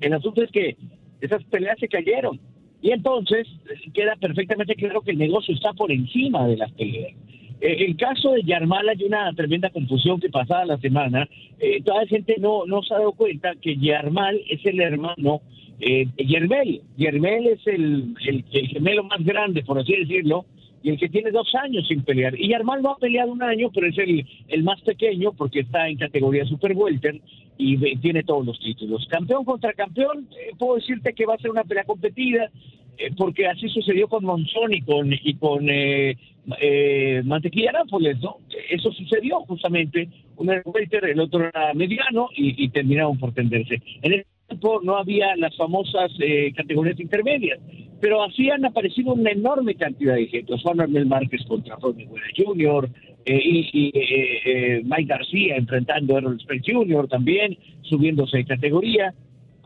El 0.00 0.12
asunto 0.12 0.42
es 0.42 0.50
que 0.50 0.76
esas 1.20 1.44
peleas 1.44 1.78
se 1.78 1.88
cayeron 1.88 2.40
y 2.82 2.90
entonces 2.90 3.46
queda 3.94 4.16
perfectamente 4.16 4.74
claro 4.74 5.00
que 5.00 5.12
el 5.12 5.18
negocio 5.18 5.54
está 5.54 5.72
por 5.72 5.92
encima 5.92 6.46
de 6.48 6.56
las 6.56 6.72
peleas. 6.72 7.14
Eh, 7.60 7.86
el 7.86 7.96
caso 7.96 8.32
de 8.32 8.42
Yarmal 8.42 8.88
hay 8.88 9.02
una 9.04 9.32
tremenda 9.34 9.70
confusión 9.70 10.20
que 10.20 10.28
pasaba 10.28 10.64
la 10.64 10.78
semana. 10.78 11.28
Eh, 11.58 11.82
toda 11.82 12.02
la 12.02 12.06
gente 12.06 12.36
no, 12.38 12.66
no 12.66 12.82
se 12.82 12.94
ha 12.94 12.98
dado 12.98 13.12
cuenta 13.12 13.54
que 13.60 13.76
Yarmal 13.76 14.40
es 14.48 14.64
el 14.66 14.80
hermano 14.80 15.40
eh, 15.80 16.06
de 16.16 16.24
Yermel. 16.24 16.82
Yermel 16.96 17.46
es 17.46 17.66
el, 17.66 18.14
el, 18.26 18.44
gemelo 18.68 19.04
más 19.04 19.24
grande, 19.24 19.62
por 19.62 19.78
así 19.78 19.94
decirlo, 19.96 20.46
y 20.86 20.90
el 20.90 20.98
que 20.98 21.08
tiene 21.08 21.32
dos 21.32 21.52
años 21.56 21.84
sin 21.88 22.04
pelear. 22.04 22.38
Y 22.38 22.48
Yarmal 22.48 22.80
no 22.80 22.92
ha 22.92 22.96
peleado 22.96 23.32
un 23.32 23.42
año, 23.42 23.72
pero 23.74 23.88
es 23.88 23.98
el, 23.98 24.24
el 24.46 24.62
más 24.62 24.80
pequeño 24.82 25.32
porque 25.32 25.60
está 25.60 25.88
en 25.88 25.96
categoría 25.96 26.44
Super 26.44 26.74
Welter 26.76 27.20
y 27.58 27.96
tiene 27.96 28.22
todos 28.22 28.46
los 28.46 28.60
títulos. 28.60 29.04
Campeón 29.10 29.44
contra 29.44 29.72
campeón, 29.72 30.28
eh, 30.30 30.52
puedo 30.56 30.76
decirte 30.76 31.12
que 31.12 31.26
va 31.26 31.34
a 31.34 31.38
ser 31.38 31.50
una 31.50 31.64
pelea 31.64 31.82
competida. 31.82 32.52
Eh, 32.98 33.10
porque 33.16 33.46
así 33.46 33.68
sucedió 33.68 34.08
con 34.08 34.24
Monzón 34.24 34.72
y 34.72 34.80
con, 34.80 35.12
y 35.12 35.34
con 35.34 35.68
eh, 35.68 36.16
eh, 36.60 37.20
Mantequilla 37.24 37.72
Nápoles, 37.72 38.18
¿no? 38.20 38.38
Eso 38.70 38.90
sucedió 38.92 39.40
justamente, 39.40 40.08
uno 40.36 40.52
era 40.52 40.62
el 41.08 41.20
otro 41.20 41.46
era 41.46 41.74
mediano 41.74 42.30
y, 42.34 42.64
y 42.64 42.68
terminaron 42.70 43.18
por 43.18 43.34
tenderse. 43.34 43.82
En 44.00 44.14
el 44.14 44.26
tiempo 44.48 44.80
no 44.82 44.96
había 44.96 45.36
las 45.36 45.56
famosas 45.56 46.10
eh, 46.20 46.52
categorías 46.56 46.98
intermedias, 47.00 47.58
pero 48.00 48.22
así 48.22 48.50
han 48.50 48.64
aparecido 48.64 49.14
una 49.14 49.30
enorme 49.30 49.74
cantidad 49.74 50.14
de 50.14 50.24
ejemplos. 50.24 50.62
Juan 50.62 50.80
Armel 50.80 51.06
Márquez 51.06 51.44
contra 51.46 51.76
Ronnie 51.76 52.06
Buena 52.06 52.26
Jr., 52.36 52.90
eh, 53.28 53.40
y, 53.42 53.90
eh, 53.92 54.82
Mike 54.84 55.06
García 55.06 55.56
enfrentando 55.56 56.14
a 56.14 56.18
Errol 56.18 56.38
Spence 56.38 56.72
Jr. 56.72 57.08
también, 57.08 57.58
subiéndose 57.82 58.36
de 58.36 58.44
categoría 58.44 59.12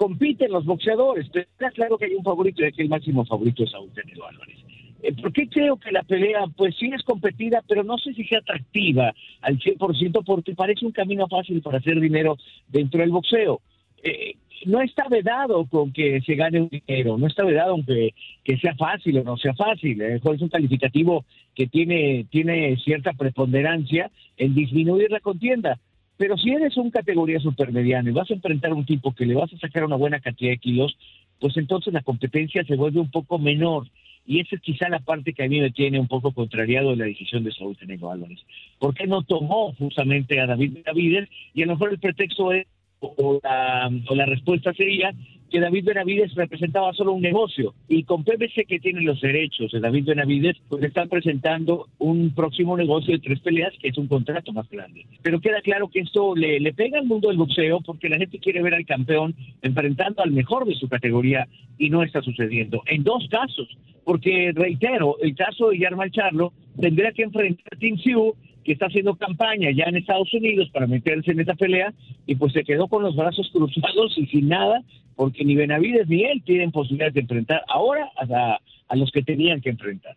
compiten 0.01 0.51
los 0.51 0.65
boxeadores, 0.65 1.29
pero 1.31 1.45
está 1.45 1.71
claro 1.73 1.99
que 1.99 2.07
hay 2.07 2.15
un 2.15 2.25
favorito 2.25 2.65
y 2.65 2.73
que 2.73 2.81
el 2.81 2.89
máximo 2.89 3.23
favorito 3.27 3.65
es 3.65 3.71
Saúl 3.71 3.91
Canelo 3.93 4.27
Álvarez. 4.27 4.57
Eh, 5.03 5.13
¿Por 5.13 5.31
qué 5.31 5.47
creo 5.47 5.77
que 5.77 5.93
la 5.93 6.03
pelea, 6.05 6.47
pues 6.57 6.75
sí 6.79 6.91
es 6.91 7.03
competida, 7.03 7.63
pero 7.69 7.85
no 7.85 7.99
sé 7.99 8.15
si 8.15 8.25
sea 8.25 8.39
atractiva 8.39 9.13
al 9.43 9.59
100% 9.59 10.25
porque 10.25 10.55
parece 10.55 10.87
un 10.87 10.93
camino 10.93 11.29
fácil 11.29 11.61
para 11.61 11.79
hacer 11.79 12.01
dinero 12.01 12.39
dentro 12.69 13.01
del 13.01 13.11
boxeo? 13.11 13.61
Eh, 14.03 14.37
no 14.67 14.81
está 14.81 15.09
vedado 15.09 15.67
con 15.67 15.93
que 15.93 16.21
se 16.23 16.35
gane 16.35 16.61
un 16.61 16.69
dinero, 16.69 17.17
no 17.19 17.27
está 17.27 17.45
vedado 17.45 17.73
aunque 17.73 18.15
que 18.45 18.59
sea 18.59 18.75
fácil 18.75 19.19
o 19.19 19.25
no 19.25 19.37
sea 19.37 19.55
fácil. 19.55 20.01
Eh, 20.01 20.17
es 20.17 20.43
un 20.43 20.49
calificativo 20.49 21.25
que 21.55 21.67
tiene, 21.67 22.27
tiene 22.31 22.77
cierta 22.79 23.13
preponderancia 23.13 24.11
en 24.37 24.55
disminuir 24.55 25.11
la 25.11 25.21
contienda. 25.21 25.79
Pero 26.17 26.37
si 26.37 26.51
eres 26.51 26.77
un 26.77 26.91
categoría 26.91 27.41
supermediano 27.41 28.11
y 28.11 28.13
vas 28.13 28.31
a 28.31 28.35
enfrentar 28.35 28.73
a 28.73 28.75
un 28.75 28.85
tipo 28.85 29.15
que 29.15 29.25
le 29.25 29.35
vas 29.35 29.53
a 29.53 29.59
sacar 29.59 29.85
una 29.85 29.97
buena 29.97 30.21
cantidad 30.21 30.51
de 30.51 30.59
kilos, 30.59 30.97
pues 31.39 31.57
entonces 31.57 31.95
la 31.95 32.03
competencia 32.03 32.63
se 32.65 32.77
vuelve 32.77 33.01
un 33.01 33.11
poco 33.11 33.39
menor. 33.39 33.87
Y 34.27 34.41
esa 34.41 34.57
es 34.57 34.61
quizá 34.61 34.89
la 34.91 35.01
parte 35.01 35.33
que 35.33 35.43
a 35.43 35.49
mí 35.49 35.61
me 35.61 35.71
tiene 35.71 35.99
un 35.99 36.09
poco 36.09 36.33
contrariado 36.33 36.91
de 36.91 36.97
la 36.97 37.07
decisión 37.07 37.43
de 37.43 37.53
Saúl 37.53 37.77
Tenegro 37.77 38.13
Álvarez. 38.13 38.39
¿Por 38.79 38.95
qué 38.95 39.07
no 39.07 39.23
tomó 39.23 39.73
justamente 39.79 40.39
a 40.41 40.47
David 40.47 40.79
Davides? 40.85 41.29
Y 41.55 41.63
a 41.63 41.67
lo 41.67 41.73
mejor 41.73 41.93
el 41.93 41.99
pretexto 41.99 42.53
es, 42.53 42.67
o 43.01 43.41
la, 43.43 43.91
o 44.09 44.15
la 44.15 44.27
respuesta 44.27 44.73
sería 44.75 45.13
que 45.51 45.61
David 45.61 45.85
Benavides 45.85 46.35
representaba 46.35 46.93
solo 46.93 47.13
un 47.13 47.23
negocio 47.23 47.75
y 47.89 48.05
con 48.05 48.23
PBC 48.23 48.67
que 48.69 48.79
tiene 48.79 49.01
los 49.01 49.21
derechos 49.21 49.73
de 49.73 49.81
David 49.81 50.07
Benavides 50.07 50.57
pues 50.69 50.83
están 50.85 51.09
presentando 51.09 51.89
un 51.99 52.33
próximo 52.35 52.77
negocio 52.77 53.13
de 53.13 53.19
tres 53.19 53.41
peleas 53.41 53.73
que 53.81 53.89
es 53.89 53.99
un 53.99 54.07
contrato 54.07 54.53
más 54.53 54.69
grande. 54.71 55.07
Pero 55.23 55.41
queda 55.41 55.61
claro 55.61 55.89
que 55.89 56.01
esto 56.01 56.37
le, 56.37 56.61
le 56.61 56.73
pega 56.73 57.01
al 57.01 57.07
mundo 57.07 57.29
del 57.29 57.39
boxeo 57.39 57.81
porque 57.81 58.09
la 58.09 58.19
gente 58.19 58.39
quiere 58.39 58.63
ver 58.63 58.75
al 58.75 58.87
campeón 58.87 59.35
enfrentando 59.63 60.23
al 60.23 60.31
mejor 60.31 60.67
de 60.67 60.77
su 60.77 60.89
categoría 60.89 61.49
y 61.79 61.91
no 61.91 62.05
está 62.05 62.23
sucediendo. 62.23 62.83
En 62.87 63.03
dos 63.03 63.27
casos, 63.29 63.77
porque 64.05 64.53
reitero, 64.55 65.17
el 65.21 65.35
caso 65.35 65.71
de 65.71 65.79
Yarmal 65.79 66.13
Charlo 66.13 66.53
tendría 66.81 67.13
que 67.13 67.25
enfrentar 67.25 67.75
a 67.75 67.79
Tim 67.79 67.97
Sioux 67.99 68.37
que 68.65 68.73
está 68.73 68.87
haciendo 68.87 69.17
campaña 69.17 69.71
ya 69.75 69.85
en 69.85 69.97
Estados 69.97 70.33
Unidos 70.35 70.69
para 70.73 70.87
meterse 70.87 71.33
en 71.33 71.41
esa 71.41 71.55
pelea 71.55 71.93
y 72.27 72.35
pues 72.35 72.53
se 72.53 72.65
quedó 72.65 72.89
con 72.89 73.03
los 73.03 73.17
brazos 73.17 73.51
cruzados 73.53 74.17
y 74.17 74.27
sin 74.27 74.49
nada 74.49 74.83
porque 75.17 75.45
ni 75.45 75.55
Benavides 75.55 76.09
ni 76.09 76.25
él 76.25 76.43
tienen 76.45 76.71
posibilidad 76.71 77.13
de 77.13 77.21
enfrentar 77.21 77.63
ahora 77.69 78.11
a, 78.17 78.59
a 78.89 78.97
los 78.97 79.11
que 79.11 79.23
tenían 79.23 79.61
que 79.61 79.71
enfrentar 79.71 80.15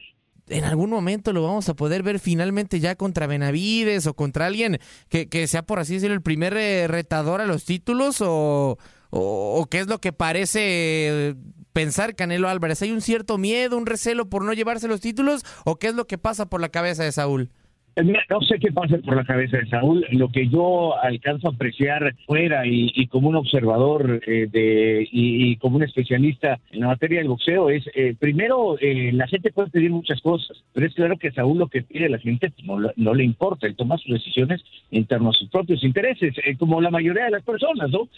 en 0.50 0.66
algún 0.66 0.90
momento 0.90 1.32
lo 1.32 1.44
vamos 1.44 1.70
a 1.70 1.76
poder 1.76 2.04
ver 2.04 2.20
finalmente 2.20 2.80
ya 2.80 2.96
contra 2.96 3.28
Benavides 3.28 4.08
o 4.08 4.14
contra 4.14 4.46
alguien 4.46 4.80
que, 5.10 5.30
que 5.30 5.48
sea, 5.48 5.64
por 5.64 5.80
así 5.80 5.96
decirlo, 5.96 6.16
el 6.16 6.22
primer 6.22 6.56
eh, 6.58 6.88
retador 6.88 7.42
a 7.42 7.46
los 7.46 7.64
títulos 7.64 8.22
o, 8.22 8.78
o, 9.10 9.68
qué 9.70 9.80
es 9.80 9.88
lo 9.88 10.00
que 10.00 10.12
parece 10.12 11.36
pensar 11.72 12.16
Canelo 12.16 12.50
Álvarez. 12.50 12.82
¿Hay 12.82 12.92
un 12.92 13.02
cierto 13.02 13.38
miedo, 13.38 13.78
un 13.78 13.86
recelo 13.86 14.30
por 14.30 14.44
no 14.44 14.54
llevarse 14.54 14.88
los 14.88 15.02
títulos 15.02 15.44
o 15.66 15.78
qué 15.78 15.88
es 15.88 15.96
lo 15.96 16.08
que 16.08 16.18
pasa 16.18 16.48
por 16.48 16.62
la 16.62 16.70
cabeza 16.70 17.04
de 17.04 17.12
Saúl? 17.12 17.50
Eh, 17.96 18.04
no 18.04 18.42
sé 18.42 18.58
qué 18.60 18.72
pasa 18.72 18.98
por 18.98 19.16
la 19.16 19.24
cabeza 19.24 19.58
de 19.58 19.68
Saúl. 19.68 20.06
Lo 20.12 20.30
que 20.30 20.48
yo 20.48 20.98
alcanzo 21.00 21.48
a 21.48 21.52
apreciar 21.52 22.16
fuera 22.26 22.66
y, 22.66 23.08
como 23.08 23.30
un 23.30 23.36
observador 23.36 24.22
eh, 24.26 24.48
de, 24.52 25.08
y, 25.12 25.56
como 25.58 25.78
un 25.78 25.84
especialista 25.84 26.60
en 26.72 26.82
la 26.82 26.88
materia 26.88 27.20
del 27.20 27.28
boxeo 27.28 27.70
es, 27.70 27.84
eh, 27.94 28.16
primero, 28.20 28.78
la 28.82 29.28
gente 29.28 29.52
puede 29.52 29.70
pedir 29.70 29.92
muchas 29.92 30.22
cosas, 30.22 30.64
pero 30.74 30.88
es 30.88 30.94
claro 30.96 31.18
que 31.18 31.32
Saúl 31.32 31.60
lo 31.60 31.68
que 31.68 31.84
pide 31.84 32.06
a 32.06 32.10
la 32.10 32.18
gente 32.18 32.52
no, 32.64 32.80
no 32.96 33.14
le 33.14 33.24
importa. 33.24 33.68
Él 33.68 33.76
toma 33.76 33.98
sus 33.98 34.14
decisiones 34.14 34.62
en 34.92 35.06
torno 35.06 35.30
a 35.30 35.34
sus 35.34 35.50
propios 35.50 35.84
intereses, 35.84 36.34
como 36.58 36.82
la 36.82 36.90
mayoría 36.90 37.26
de 37.26 37.32
las 37.32 37.44
personas, 37.44 37.90
¿no? 37.92 38.10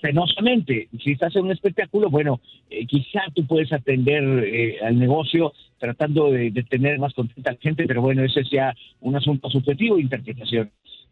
penosamente. 0.00 0.88
Si 1.02 1.12
estás 1.12 1.34
en 1.36 1.44
un 1.44 1.52
espectáculo, 1.52 2.10
bueno, 2.10 2.40
quizá 2.86 3.20
tú 3.34 3.46
puedes 3.46 3.72
atender 3.72 4.78
al 4.82 4.98
negocio 4.98 5.52
tratando 5.78 6.30
de, 6.30 6.50
tener 6.68 6.98
más 6.98 7.14
contenta 7.14 7.50
a 7.50 7.54
la 7.54 7.60
gente, 7.60 7.84
pero 7.86 8.02
bueno, 8.02 8.24
ese 8.24 8.40
es 8.40 8.50
ya 8.50 8.74
un 9.00 9.16
asunto 9.16 9.50
subjetivo 9.50 9.96
de 9.96 10.02
interpretación. 10.02 10.70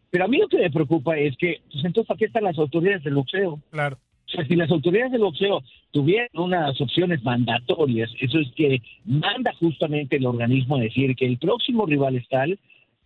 Pero 0.09 0.25
a 0.25 0.27
mí 0.27 0.37
lo 0.37 0.47
que 0.47 0.59
me 0.59 0.71
preocupa 0.71 1.17
es 1.17 1.35
que, 1.37 1.61
pues 1.71 1.83
entonces, 1.83 2.07
¿para 2.07 2.17
qué 2.17 2.25
están 2.25 2.43
las 2.43 2.57
autoridades 2.57 3.03
del 3.03 3.15
boxeo? 3.15 3.59
Claro. 3.71 3.97
O 4.27 4.31
sea, 4.31 4.45
si 4.45 4.55
las 4.55 4.71
autoridades 4.71 5.11
del 5.11 5.21
boxeo 5.21 5.61
tuvieran 5.91 6.29
unas 6.33 6.79
opciones 6.81 7.23
mandatorias, 7.23 8.11
eso 8.19 8.39
es 8.39 8.51
que 8.55 8.81
manda 9.05 9.53
justamente 9.59 10.15
el 10.15 10.25
organismo 10.25 10.77
a 10.77 10.81
decir 10.81 11.15
que 11.15 11.25
el 11.25 11.37
próximo 11.37 11.85
rival 11.85 12.15
es 12.15 12.27
tal, 12.27 12.57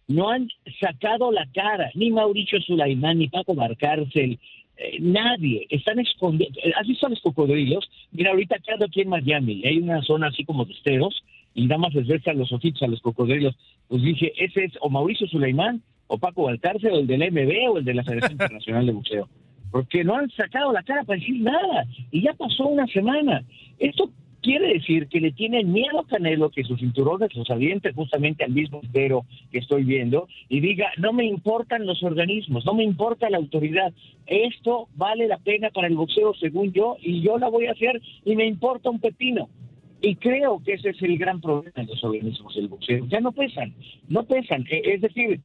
no 0.08 0.30
han 0.30 0.50
sacado 0.80 1.32
la 1.32 1.45
cara, 1.54 1.91
ni 1.93 2.12
Mauricio 2.12 2.60
Sulaimán, 2.62 3.19
ni 3.19 3.28
Paco 3.28 3.54
Barcárcel, 3.54 4.39
eh, 4.78 4.98
nadie, 5.02 5.67
están 5.69 6.00
escondiendo. 6.00 6.58
¿Has 6.80 6.88
visto 6.88 7.06
a 7.06 7.10
los 7.10 7.22
cocodrilos? 7.22 7.89
Mira, 8.12 8.32
ahorita 8.32 8.58
quedando 8.60 8.86
aquí 8.86 9.02
en 9.02 9.10
Miami, 9.10 9.62
hay 9.65 9.78
una 9.78 10.02
zona 10.02 10.28
así 10.28 10.45
como 10.45 10.65
de 10.65 10.74
esteros, 10.74 11.22
y 11.53 11.65
nada 11.65 11.79
más 11.79 11.93
les 11.93 12.07
ves 12.07 12.27
a 12.27 12.33
los 12.33 12.51
ojitos 12.51 12.83
a 12.83 12.88
los 12.88 13.01
cocodrilos. 13.01 13.57
Pues 13.88 14.01
dije, 14.01 14.31
ese 14.38 14.65
es 14.65 14.73
o 14.81 14.89
Mauricio 14.89 15.27
Suleimán, 15.27 15.81
o 16.07 16.17
Paco 16.17 16.43
Balcarce, 16.43 16.89
o 16.89 16.99
el 16.99 17.07
del 17.07 17.31
MB, 17.31 17.71
o 17.71 17.77
el 17.77 17.85
de 17.85 17.93
la 17.93 18.03
Federación 18.03 18.31
Internacional 18.39 18.85
de 18.85 18.91
Buceo. 18.91 19.29
Porque 19.71 20.03
no 20.03 20.15
han 20.15 20.29
sacado 20.31 20.71
la 20.71 20.83
cara 20.83 21.03
para 21.03 21.19
decir 21.19 21.41
nada. 21.41 21.85
Y 22.12 22.23
ya 22.23 22.33
pasó 22.33 22.67
una 22.67 22.88
semana. 22.88 23.43
Esto 23.77 24.09
quiere 24.41 24.73
decir 24.73 25.07
que 25.07 25.19
le 25.19 25.31
tienen 25.31 25.71
miedo 25.71 25.99
a 25.99 26.07
Canelo 26.07 26.49
que 26.49 26.63
sus 26.63 26.79
cinturones 26.79 27.35
los 27.35 27.49
aviente 27.49 27.93
justamente 27.93 28.43
al 28.43 28.51
mismo 28.51 28.79
entero 28.81 29.25
que 29.51 29.59
estoy 29.59 29.83
viendo 29.83 30.27
y 30.47 30.59
diga, 30.59 30.91
no 30.97 31.13
me 31.13 31.25
importan 31.25 31.85
los 31.85 32.03
organismos, 32.03 32.65
no 32.65 32.73
me 32.73 32.83
importa 32.83 33.29
la 33.29 33.38
autoridad, 33.38 33.93
esto 34.27 34.88
vale 34.95 35.27
la 35.27 35.38
pena 35.38 35.69
para 35.71 35.88
el 35.88 35.95
boxeo 35.95 36.33
según 36.35 36.71
yo 36.71 36.97
y 37.01 37.21
yo 37.21 37.38
la 37.38 37.49
voy 37.49 37.67
a 37.67 37.71
hacer 37.71 38.01
y 38.25 38.35
me 38.35 38.45
importa 38.45 38.89
un 38.89 38.99
pepino. 38.99 39.49
Y 40.01 40.15
creo 40.15 40.62
que 40.63 40.73
ese 40.73 40.89
es 40.89 41.01
el 41.01 41.17
gran 41.17 41.41
problema 41.41 41.73
de 41.75 41.85
los 41.85 42.03
organismos 42.03 42.55
del 42.55 42.67
boxeo. 42.67 43.05
Ya 43.07 43.19
no 43.19 43.31
pesan, 43.31 43.73
no 44.07 44.23
pesan. 44.23 44.65
E, 44.69 44.93
es 44.93 45.01
decir, 45.01 45.41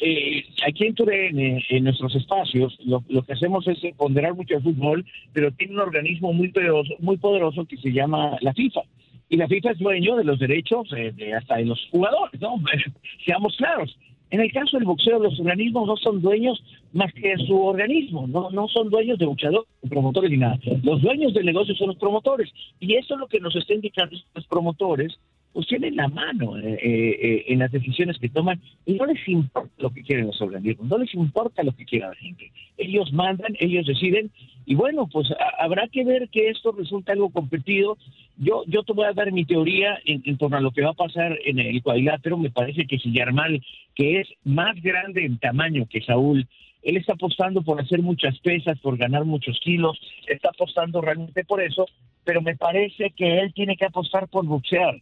eh, 0.00 0.44
aquí 0.66 0.86
en 0.86 0.94
Turén, 0.94 1.38
en 1.68 1.84
nuestros 1.84 2.14
espacios, 2.16 2.76
lo, 2.84 3.02
que 3.02 3.32
hacemos 3.32 3.66
es 3.68 3.78
ponderar 3.96 4.34
mucho 4.34 4.56
el 4.56 4.62
fútbol, 4.62 5.04
pero 5.32 5.52
tiene 5.52 5.74
un 5.74 5.80
organismo 5.80 6.32
muy 6.32 6.48
poderoso, 6.48 6.94
muy 6.98 7.16
poderoso 7.16 7.64
que 7.64 7.76
se 7.76 7.92
llama 7.92 8.36
la 8.40 8.52
FIFA. 8.52 8.82
Y 9.28 9.36
la 9.36 9.48
FIFA 9.48 9.70
es 9.70 9.78
dueño 9.78 10.16
de 10.16 10.24
los 10.24 10.38
derechos 10.38 10.90
de 10.90 11.34
hasta 11.34 11.56
de 11.56 11.64
los 11.64 11.88
jugadores, 11.90 12.40
¿no? 12.40 12.56
Seamos 13.24 13.56
claros. 13.56 13.96
En 14.32 14.40
el 14.40 14.50
caso 14.50 14.78
del 14.78 14.86
boxeo, 14.86 15.18
los 15.18 15.38
organismos 15.38 15.86
no 15.86 15.94
son 15.98 16.22
dueños 16.22 16.58
más 16.94 17.12
que 17.12 17.36
su 17.46 17.54
organismo, 17.54 18.26
no, 18.26 18.50
no 18.50 18.66
son 18.66 18.88
dueños 18.88 19.18
de 19.18 19.26
boxeadores, 19.26 19.68
promotores 19.90 20.30
ni 20.30 20.38
nada. 20.38 20.58
Los 20.82 21.02
dueños 21.02 21.34
del 21.34 21.44
negocio 21.44 21.74
son 21.74 21.88
los 21.88 21.98
promotores. 21.98 22.50
Y 22.80 22.94
eso 22.94 23.12
es 23.12 23.20
lo 23.20 23.26
que 23.28 23.40
nos 23.40 23.54
está 23.54 23.74
indicando 23.74 24.16
los 24.34 24.46
promotores, 24.46 25.18
pues 25.52 25.66
tienen 25.66 25.96
la 25.96 26.08
mano 26.08 26.56
eh, 26.58 26.78
eh, 26.82 27.44
en 27.48 27.58
las 27.58 27.70
decisiones 27.70 28.18
que 28.18 28.28
toman 28.28 28.60
y 28.86 28.94
no 28.94 29.06
les 29.06 29.26
importa 29.28 29.70
lo 29.78 29.90
que 29.90 30.02
quieren 30.02 30.26
los 30.26 30.40
organismos, 30.40 30.88
no 30.88 30.98
les 30.98 31.12
importa 31.14 31.62
lo 31.62 31.72
que 31.72 31.84
quiera 31.84 32.08
la 32.08 32.14
gente. 32.14 32.50
Ellos 32.78 33.12
mandan, 33.12 33.54
ellos 33.60 33.86
deciden 33.86 34.30
y 34.64 34.74
bueno, 34.74 35.08
pues 35.12 35.28
habrá 35.58 35.88
que 35.88 36.04
ver 36.04 36.28
que 36.28 36.48
esto 36.48 36.72
resulta 36.72 37.12
algo 37.12 37.30
competido. 37.30 37.98
Yo, 38.38 38.62
yo 38.66 38.82
te 38.84 38.92
voy 38.92 39.06
a 39.06 39.12
dar 39.12 39.32
mi 39.32 39.44
teoría 39.44 39.98
en, 40.04 40.36
torno 40.38 40.56
a 40.56 40.60
lo 40.60 40.70
que 40.70 40.82
va 40.82 40.90
a 40.90 40.94
pasar 40.94 41.38
en 41.44 41.58
el 41.58 41.82
cuadrilátero. 41.82 42.38
Me 42.38 42.50
parece 42.50 42.86
que 42.86 42.98
si 42.98 43.12
Yarmal, 43.12 43.62
que 43.94 44.20
es 44.20 44.28
más 44.44 44.80
grande 44.80 45.24
en 45.24 45.38
tamaño 45.38 45.86
que 45.90 46.02
Saúl, 46.02 46.46
él 46.82 46.96
está 46.96 47.14
apostando 47.14 47.62
por 47.62 47.80
hacer 47.80 48.02
muchas 48.02 48.38
pesas, 48.40 48.78
por 48.80 48.96
ganar 48.96 49.24
muchos 49.24 49.58
kilos, 49.60 49.98
está 50.26 50.48
apostando 50.50 51.00
realmente 51.00 51.44
por 51.44 51.62
eso, 51.62 51.86
pero 52.24 52.40
me 52.40 52.56
parece 52.56 53.10
que 53.10 53.38
él 53.40 53.52
tiene 53.52 53.76
que 53.76 53.84
apostar 53.84 54.28
por 54.28 54.44
boxear 54.46 55.00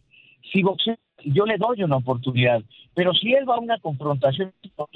si 0.51 0.61
boxea, 0.63 0.97
yo 1.23 1.45
le 1.45 1.57
doy 1.57 1.83
una 1.83 1.97
oportunidad, 1.97 2.61
pero 2.93 3.13
si 3.13 3.33
él 3.33 3.47
va 3.47 3.55
a 3.55 3.59
una 3.59 3.79
confrontación 3.79 4.53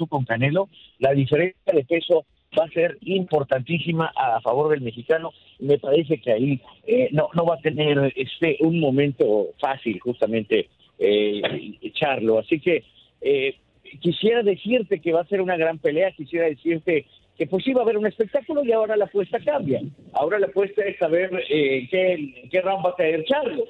con 0.08 0.24
Canelo, 0.24 0.68
la 0.98 1.12
diferencia 1.12 1.72
de 1.72 1.84
peso 1.84 2.26
va 2.58 2.64
a 2.64 2.70
ser 2.70 2.98
importantísima 3.02 4.12
a 4.16 4.40
favor 4.40 4.70
del 4.70 4.80
mexicano. 4.80 5.32
Me 5.58 5.78
parece 5.78 6.18
que 6.18 6.32
ahí 6.32 6.60
eh, 6.86 7.08
no, 7.12 7.28
no 7.34 7.44
va 7.44 7.56
a 7.56 7.60
tener 7.60 8.12
este 8.16 8.56
un 8.60 8.80
momento 8.80 9.48
fácil 9.58 10.00
justamente 10.00 10.68
eh, 10.98 11.42
echarlo. 11.82 12.38
Así 12.38 12.60
que 12.60 12.84
eh, 13.20 13.56
quisiera 14.00 14.42
decirte 14.42 15.00
que 15.00 15.12
va 15.12 15.20
a 15.20 15.26
ser 15.26 15.40
una 15.40 15.56
gran 15.56 15.78
pelea, 15.78 16.12
quisiera 16.12 16.46
decirte 16.46 17.06
que 17.36 17.46
pues 17.46 17.66
iba 17.66 17.80
a 17.80 17.84
haber 17.84 17.98
un 17.98 18.06
espectáculo 18.06 18.64
y 18.64 18.72
ahora 18.72 18.96
la 18.96 19.04
apuesta 19.04 19.38
cambia. 19.40 19.82
Ahora 20.14 20.38
la 20.38 20.46
apuesta 20.46 20.82
es 20.84 20.96
saber 20.98 21.30
eh, 21.50 21.86
qué, 21.90 22.48
qué 22.50 22.60
va 22.62 22.80
a 22.80 22.94
caer 22.96 23.24
Charlo. 23.24 23.64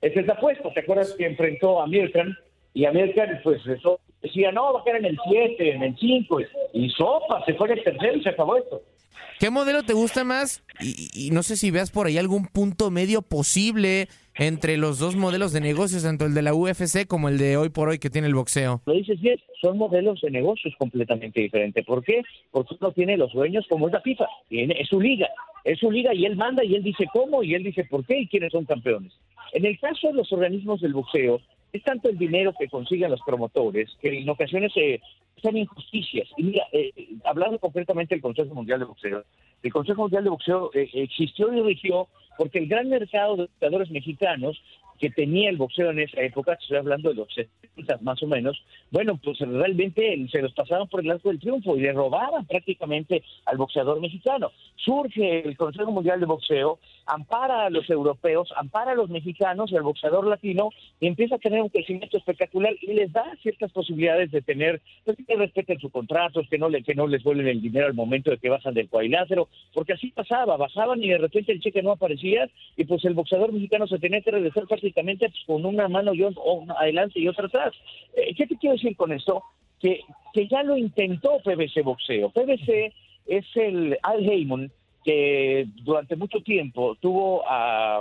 Esa 0.00 0.20
es 0.20 0.26
la 0.26 0.34
apuesta. 0.34 0.72
¿Te 0.72 0.80
acuerdas 0.80 1.14
que 1.16 1.26
enfrentó 1.26 1.80
a 1.80 1.86
Mirkan? 1.86 2.36
Y 2.74 2.84
a 2.84 2.92
Mirkan, 2.92 3.40
pues 3.42 3.66
eso 3.66 4.00
decía, 4.22 4.52
no, 4.52 4.74
va 4.74 4.80
a 4.80 4.84
quedar 4.84 4.98
en 4.98 5.06
el 5.06 5.18
7, 5.28 5.72
en 5.72 5.82
el 5.82 5.96
5. 5.98 6.38
Y 6.74 6.90
sopa, 6.90 7.44
se 7.44 7.54
fue 7.54 7.68
en 7.72 7.78
el 7.78 7.84
tercero 7.84 8.16
y 8.16 8.22
se 8.22 8.28
acabó 8.30 8.56
esto. 8.56 8.82
¿Qué 9.38 9.50
modelo 9.50 9.82
te 9.82 9.92
gusta 9.92 10.24
más? 10.24 10.62
Y, 10.80 11.30
no 11.30 11.42
sé 11.42 11.56
si 11.56 11.70
veas 11.70 11.90
por 11.90 12.06
ahí 12.06 12.16
algún 12.16 12.46
punto 12.46 12.90
medio 12.90 13.22
posible 13.22 14.08
entre 14.38 14.76
los 14.76 14.98
dos 14.98 15.16
modelos 15.16 15.52
de 15.52 15.60
negocios, 15.60 16.02
tanto 16.02 16.26
el 16.26 16.34
de 16.34 16.42
la 16.42 16.54
UFC 16.54 17.06
como 17.06 17.28
el 17.28 17.38
de 17.38 17.56
hoy 17.56 17.70
por 17.70 17.88
hoy 17.88 17.98
que 17.98 18.10
tiene 18.10 18.28
el 18.28 18.34
boxeo. 18.34 18.82
Lo 18.86 18.92
dices 18.92 19.20
bien, 19.20 19.38
son 19.60 19.78
modelos 19.78 20.20
de 20.20 20.30
negocios 20.30 20.74
completamente 20.78 21.40
diferentes. 21.40 21.84
¿Por 21.84 22.04
qué? 22.04 22.22
Porque 22.50 22.76
uno 22.80 22.92
tiene 22.92 23.16
los 23.16 23.32
dueños 23.32 23.66
como 23.68 23.86
es 23.86 23.92
la 23.92 24.00
FIFA, 24.00 24.26
tiene, 24.48 24.76
es 24.78 24.88
su 24.88 25.00
liga, 25.00 25.28
es 25.64 25.78
su 25.78 25.90
liga 25.90 26.14
y 26.14 26.26
él 26.26 26.36
manda 26.36 26.64
y 26.64 26.74
él 26.74 26.82
dice 26.82 27.06
cómo 27.12 27.42
y 27.42 27.54
él 27.54 27.64
dice 27.64 27.84
por 27.84 28.04
qué 28.04 28.20
y 28.20 28.28
quiénes 28.28 28.52
son 28.52 28.64
campeones. 28.64 29.12
En 29.52 29.64
el 29.64 29.78
caso 29.78 30.08
de 30.08 30.14
los 30.14 30.32
organismos 30.32 30.80
del 30.80 30.92
boxeo, 30.92 31.40
es 31.72 31.82
tanto 31.82 32.08
el 32.08 32.18
dinero 32.18 32.54
que 32.58 32.68
consiguen 32.68 33.10
los 33.10 33.20
promotores 33.22 33.90
que 34.00 34.18
en 34.18 34.28
ocasiones 34.28 34.72
eh, 34.76 35.00
son 35.42 35.56
injusticias. 35.56 36.28
Y 36.36 36.44
mira, 36.44 36.64
eh, 36.72 36.92
hablando 37.24 37.58
concretamente 37.58 38.14
del 38.14 38.22
Consejo 38.22 38.54
Mundial 38.54 38.80
de 38.80 38.86
Boxeo, 38.86 39.24
el 39.62 39.72
Consejo 39.72 40.02
Mundial 40.02 40.24
de 40.24 40.30
Boxeo 40.30 40.70
eh, 40.74 40.88
existió 40.94 41.52
y 41.52 41.62
rigió 41.62 42.08
porque 42.38 42.58
el 42.58 42.68
gran 42.68 42.88
mercado 42.88 43.36
de 43.36 43.42
boxeadores 43.44 43.90
mexicanos 43.90 44.62
que 44.98 45.10
tenía 45.10 45.50
el 45.50 45.56
boxeo 45.56 45.90
en 45.90 46.00
esa 46.00 46.20
época, 46.20 46.54
estoy 46.54 46.78
hablando 46.78 47.10
de 47.10 47.16
los 47.16 47.32
70 47.34 47.98
más 48.02 48.22
o 48.22 48.26
menos, 48.26 48.62
bueno, 48.90 49.18
pues 49.22 49.38
realmente 49.38 50.26
se 50.30 50.42
los 50.42 50.52
pasaban 50.52 50.88
por 50.88 51.00
el 51.00 51.10
arco 51.10 51.28
del 51.28 51.40
triunfo 51.40 51.76
y 51.76 51.80
le 51.80 51.92
robaban 51.92 52.46
prácticamente 52.46 53.22
al 53.44 53.56
boxeador 53.56 54.00
mexicano. 54.00 54.50
Surge 54.76 55.46
el 55.46 55.56
Consejo 55.56 55.90
Mundial 55.90 56.20
de 56.20 56.26
Boxeo, 56.26 56.78
ampara 57.06 57.66
a 57.66 57.70
los 57.70 57.88
europeos, 57.90 58.52
ampara 58.56 58.92
a 58.92 58.94
los 58.94 59.10
mexicanos 59.10 59.70
y 59.70 59.76
al 59.76 59.82
boxeador 59.82 60.26
latino 60.26 60.70
y 61.00 61.06
empieza 61.06 61.36
a 61.36 61.38
tener 61.38 61.62
un 61.62 61.68
crecimiento 61.68 62.16
espectacular 62.16 62.74
y 62.80 62.92
les 62.92 63.12
da 63.12 63.24
ciertas 63.42 63.72
posibilidades 63.72 64.30
de 64.30 64.42
tener, 64.42 64.80
pues, 65.04 65.16
que 65.26 65.36
respeten 65.36 65.78
sus 65.78 65.92
contratos, 65.92 66.46
que 66.48 66.58
no, 66.58 66.68
le, 66.68 66.82
que 66.82 66.94
no 66.94 67.06
les 67.06 67.22
vuelven 67.22 67.48
el 67.48 67.60
dinero 67.60 67.86
al 67.86 67.94
momento 67.94 68.30
de 68.30 68.38
que 68.38 68.48
bajan 68.48 68.74
del 68.74 68.88
cuadrilátero, 68.88 69.48
porque 69.74 69.94
así 69.94 70.10
pasaba, 70.10 70.56
bajaban 70.56 71.02
y 71.02 71.08
de 71.08 71.18
repente 71.18 71.52
el 71.52 71.60
cheque 71.60 71.82
no 71.82 71.92
aparecía 71.92 72.48
y 72.76 72.84
pues 72.84 73.04
el 73.04 73.14
boxeador 73.14 73.52
mexicano 73.52 73.86
se 73.86 73.98
tenía 73.98 74.20
que 74.20 74.30
regresar 74.30 74.66
prácticamente 74.86 75.28
pues, 75.28 75.42
con 75.46 75.64
una 75.64 75.88
mano 75.88 76.14
yo, 76.14 76.30
adelante 76.78 77.18
y 77.18 77.28
otra 77.28 77.46
atrás. 77.46 77.74
Eh, 78.14 78.34
¿Qué 78.34 78.46
te 78.46 78.56
quiero 78.56 78.76
decir 78.76 78.96
con 78.96 79.12
esto? 79.12 79.42
Que, 79.80 80.00
que 80.32 80.46
ya 80.48 80.62
lo 80.62 80.76
intentó 80.76 81.38
PBC 81.40 81.82
Boxeo. 81.82 82.30
PBC 82.30 82.92
es 83.26 83.44
el 83.56 83.98
Al 84.02 84.24
Heyman 84.24 84.70
que 85.04 85.66
durante 85.84 86.16
mucho 86.16 86.40
tiempo 86.40 86.96
tuvo 87.00 87.44
a, 87.46 88.00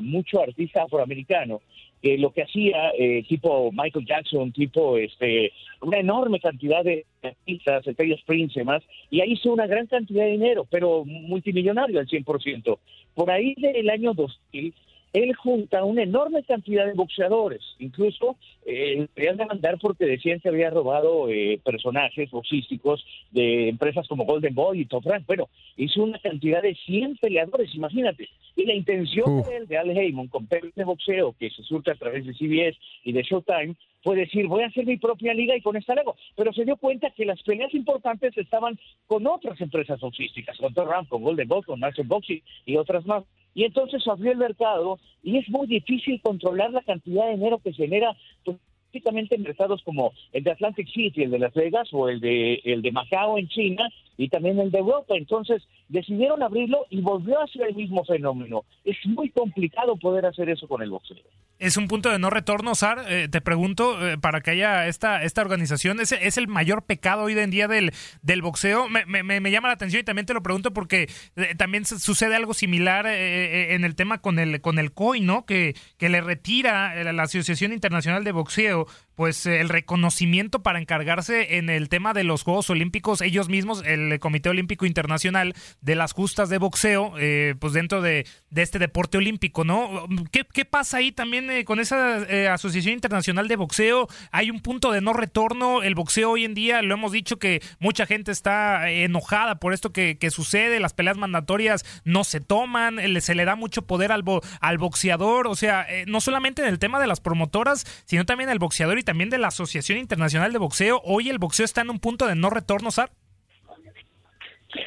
mucho 0.00 0.40
artista 0.40 0.84
afroamericano 0.84 1.60
que 2.00 2.16
lo 2.16 2.32
que 2.32 2.44
hacía 2.44 2.92
eh, 2.96 3.24
tipo 3.28 3.70
Michael 3.72 4.06
Jackson, 4.06 4.52
tipo 4.52 4.96
este 4.96 5.52
una 5.82 5.98
enorme 5.98 6.38
cantidad 6.38 6.84
de 6.84 7.04
artistas, 7.22 7.86
estrellas 7.86 8.20
Prince 8.24 8.60
y 8.60 8.64
más, 8.64 8.82
y 9.10 9.20
ahí 9.20 9.32
hizo 9.32 9.52
una 9.52 9.66
gran 9.66 9.86
cantidad 9.86 10.24
de 10.24 10.30
dinero, 10.30 10.66
pero 10.70 11.04
multimillonario 11.04 11.98
al 11.98 12.06
100%. 12.06 12.78
Por 13.14 13.30
ahí 13.30 13.54
del 13.58 13.90
año 13.90 14.14
2000 14.14 14.72
él 15.12 15.34
junta 15.34 15.84
una 15.84 16.02
enorme 16.02 16.42
cantidad 16.44 16.86
de 16.86 16.92
boxeadores, 16.92 17.62
incluso 17.78 18.36
eh, 18.64 19.08
querían 19.14 19.36
demandar 19.36 19.78
porque 19.78 20.04
decían 20.04 20.40
que 20.40 20.48
había 20.48 20.70
robado 20.70 21.28
eh, 21.28 21.60
personajes 21.64 22.30
boxísticos 22.30 23.04
de 23.30 23.68
empresas 23.68 24.06
como 24.06 24.24
Golden 24.24 24.54
Boy 24.54 24.80
y 24.80 24.86
Top 24.86 25.04
Rank. 25.04 25.26
Bueno, 25.26 25.48
hizo 25.76 26.02
una 26.02 26.18
cantidad 26.18 26.62
de 26.62 26.74
100 26.74 27.16
peleadores, 27.16 27.74
imagínate. 27.74 28.28
Y 28.54 28.66
la 28.66 28.74
intención 28.74 29.42
de, 29.42 29.56
él, 29.56 29.66
de 29.66 29.78
Al 29.78 29.90
Heyman 29.90 30.28
con 30.28 30.46
de 30.48 30.84
boxeo 30.84 31.34
que 31.38 31.50
se 31.50 31.62
surte 31.62 31.90
a 31.90 31.94
través 31.94 32.26
de 32.26 32.34
CBS 32.34 32.78
y 33.04 33.12
de 33.12 33.22
Showtime 33.22 33.74
fue 34.02 34.16
decir, 34.16 34.46
voy 34.46 34.62
a 34.62 34.66
hacer 34.66 34.86
mi 34.86 34.96
propia 34.96 35.34
liga 35.34 35.56
y 35.56 35.60
con 35.60 35.76
esta 35.76 35.94
luego. 35.94 36.16
Pero 36.36 36.52
se 36.52 36.64
dio 36.64 36.76
cuenta 36.76 37.10
que 37.10 37.24
las 37.24 37.42
peleas 37.42 37.72
importantes 37.74 38.36
estaban 38.36 38.78
con 39.06 39.26
otras 39.26 39.60
empresas 39.60 40.00
boxísticas, 40.00 40.56
con 40.58 40.72
Top 40.74 40.88
Rank, 40.88 41.08
con 41.08 41.22
Golden 41.22 41.48
Boy, 41.48 41.62
con 41.62 41.80
Master 41.80 42.06
Boxing 42.06 42.42
y 42.64 42.76
otras 42.76 43.04
más 43.06 43.24
y 43.54 43.64
entonces 43.64 44.06
abrió 44.06 44.32
el 44.32 44.38
mercado 44.38 44.98
y 45.22 45.38
es 45.38 45.48
muy 45.48 45.66
difícil 45.66 46.20
controlar 46.22 46.70
la 46.72 46.82
cantidad 46.82 47.26
de 47.26 47.32
dinero 47.32 47.58
que 47.58 47.72
genera 47.72 48.16
pues, 48.44 48.56
prácticamente 48.90 49.36
en 49.36 49.42
mercados 49.42 49.82
como 49.84 50.12
el 50.32 50.42
de 50.42 50.50
Atlantic 50.50 50.88
City, 50.88 51.22
el 51.22 51.30
de 51.30 51.38
Las 51.38 51.54
Vegas 51.54 51.88
o 51.92 52.08
el 52.08 52.20
de 52.20 52.60
el 52.64 52.82
de 52.82 52.92
Macao 52.92 53.38
en 53.38 53.48
China 53.48 53.88
y 54.16 54.28
también 54.28 54.58
el 54.58 54.70
de 54.70 54.78
Europa. 54.78 55.14
Entonces 55.16 55.62
decidieron 55.88 56.42
abrirlo 56.42 56.86
y 56.90 57.00
volvió 57.00 57.40
a 57.40 57.46
ser 57.46 57.68
el 57.68 57.76
mismo 57.76 58.04
fenómeno. 58.04 58.64
Es 58.84 58.96
muy 59.06 59.30
complicado 59.30 59.96
poder 59.96 60.26
hacer 60.26 60.50
eso 60.50 60.66
con 60.66 60.82
el 60.82 60.90
boxeo 60.90 61.18
es 61.60 61.76
un 61.76 61.88
punto 61.88 62.10
de 62.10 62.18
no 62.18 62.30
retorno, 62.30 62.74
Sar. 62.74 63.04
Eh, 63.08 63.28
te 63.28 63.40
pregunto, 63.42 64.08
eh, 64.08 64.16
para 64.18 64.40
que 64.40 64.52
haya 64.52 64.88
esta, 64.88 65.22
esta 65.22 65.42
organización, 65.42 66.00
¿es, 66.00 66.12
¿es 66.12 66.38
el 66.38 66.48
mayor 66.48 66.84
pecado 66.84 67.24
hoy 67.24 67.38
en 67.38 67.50
día 67.50 67.68
del, 67.68 67.92
del 68.22 68.40
boxeo? 68.40 68.88
Me, 68.88 69.04
me, 69.04 69.50
llama 69.50 69.68
la 69.68 69.74
atención 69.74 70.00
y 70.00 70.04
también 70.04 70.24
te 70.24 70.32
lo 70.32 70.42
pregunto 70.42 70.72
porque 70.72 71.08
eh, 71.36 71.54
también 71.56 71.84
sucede 71.84 72.34
algo 72.34 72.54
similar 72.54 73.06
en 73.06 73.84
el 73.84 73.94
tema 73.94 74.18
con 74.22 74.38
el, 74.38 74.60
con 74.62 74.78
el 74.78 74.92
COI, 74.92 75.20
¿no? 75.20 75.44
Que, 75.44 75.76
que 75.98 76.08
le 76.08 76.22
retira 76.22 77.12
la 77.12 77.22
Asociación 77.22 77.72
Internacional 77.72 78.24
de 78.24 78.32
Boxeo 78.32 78.79
So 78.84 78.86
pues 79.20 79.44
el 79.44 79.68
reconocimiento 79.68 80.62
para 80.62 80.80
encargarse 80.80 81.58
en 81.58 81.68
el 81.68 81.90
tema 81.90 82.14
de 82.14 82.24
los 82.24 82.42
Juegos 82.42 82.70
Olímpicos, 82.70 83.20
ellos 83.20 83.50
mismos, 83.50 83.82
el 83.84 84.18
Comité 84.18 84.48
Olímpico 84.48 84.86
Internacional, 84.86 85.52
de 85.82 85.94
las 85.94 86.14
justas 86.14 86.48
de 86.48 86.56
boxeo, 86.56 87.12
pues 87.58 87.74
dentro 87.74 88.00
de, 88.00 88.26
este 88.54 88.78
deporte 88.78 89.18
olímpico, 89.18 89.62
¿no? 89.62 90.06
¿Qué, 90.32 90.46
qué 90.50 90.64
pasa 90.64 90.96
ahí 90.96 91.12
también 91.12 91.50
eh, 91.50 91.66
con 91.66 91.80
esa 91.80 92.22
eh, 92.30 92.48
Asociación 92.48 92.94
Internacional 92.94 93.46
de 93.46 93.56
Boxeo 93.56 94.08
hay 94.30 94.50
un 94.50 94.60
punto 94.60 94.90
de 94.90 95.02
no 95.02 95.12
retorno. 95.12 95.82
El 95.82 95.94
boxeo 95.94 96.30
hoy 96.30 96.46
en 96.46 96.54
día, 96.54 96.80
lo 96.80 96.94
hemos 96.94 97.12
dicho 97.12 97.38
que 97.38 97.62
mucha 97.78 98.06
gente 98.06 98.32
está 98.32 98.90
eh, 98.90 99.04
enojada 99.04 99.56
por 99.56 99.74
esto 99.74 99.92
que, 99.92 100.16
sucede. 100.30 100.80
Las 100.80 100.94
peleas 100.94 101.18
mandatorias 101.18 101.84
no 102.04 102.24
se 102.24 102.40
toman, 102.40 102.98
se 103.20 103.34
le 103.34 103.44
da 103.44 103.54
mucho 103.54 103.82
poder 103.82 104.12
al, 104.12 104.24
al 104.60 104.78
boxeador. 104.78 105.46
O 105.46 105.56
sea, 105.56 105.86
no 106.06 106.22
solamente 106.22 106.62
en 106.62 106.68
el 106.68 106.78
tema 106.78 107.00
de 107.00 107.06
las 107.06 107.20
promotoras, 107.20 107.84
sino 108.06 108.24
también 108.24 108.48
el 108.48 108.58
boxeador 108.58 108.98
y 108.98 109.02
también 109.10 109.30
de 109.30 109.38
la 109.38 109.48
Asociación 109.48 109.98
Internacional 109.98 110.52
de 110.52 110.58
Boxeo. 110.58 111.00
Hoy 111.04 111.30
el 111.30 111.38
boxeo 111.38 111.64
está 111.64 111.80
en 111.80 111.90
un 111.90 111.98
punto 111.98 112.28
de 112.28 112.36
no 112.36 112.48
retorno, 112.48 112.92
Sar. 112.92 113.10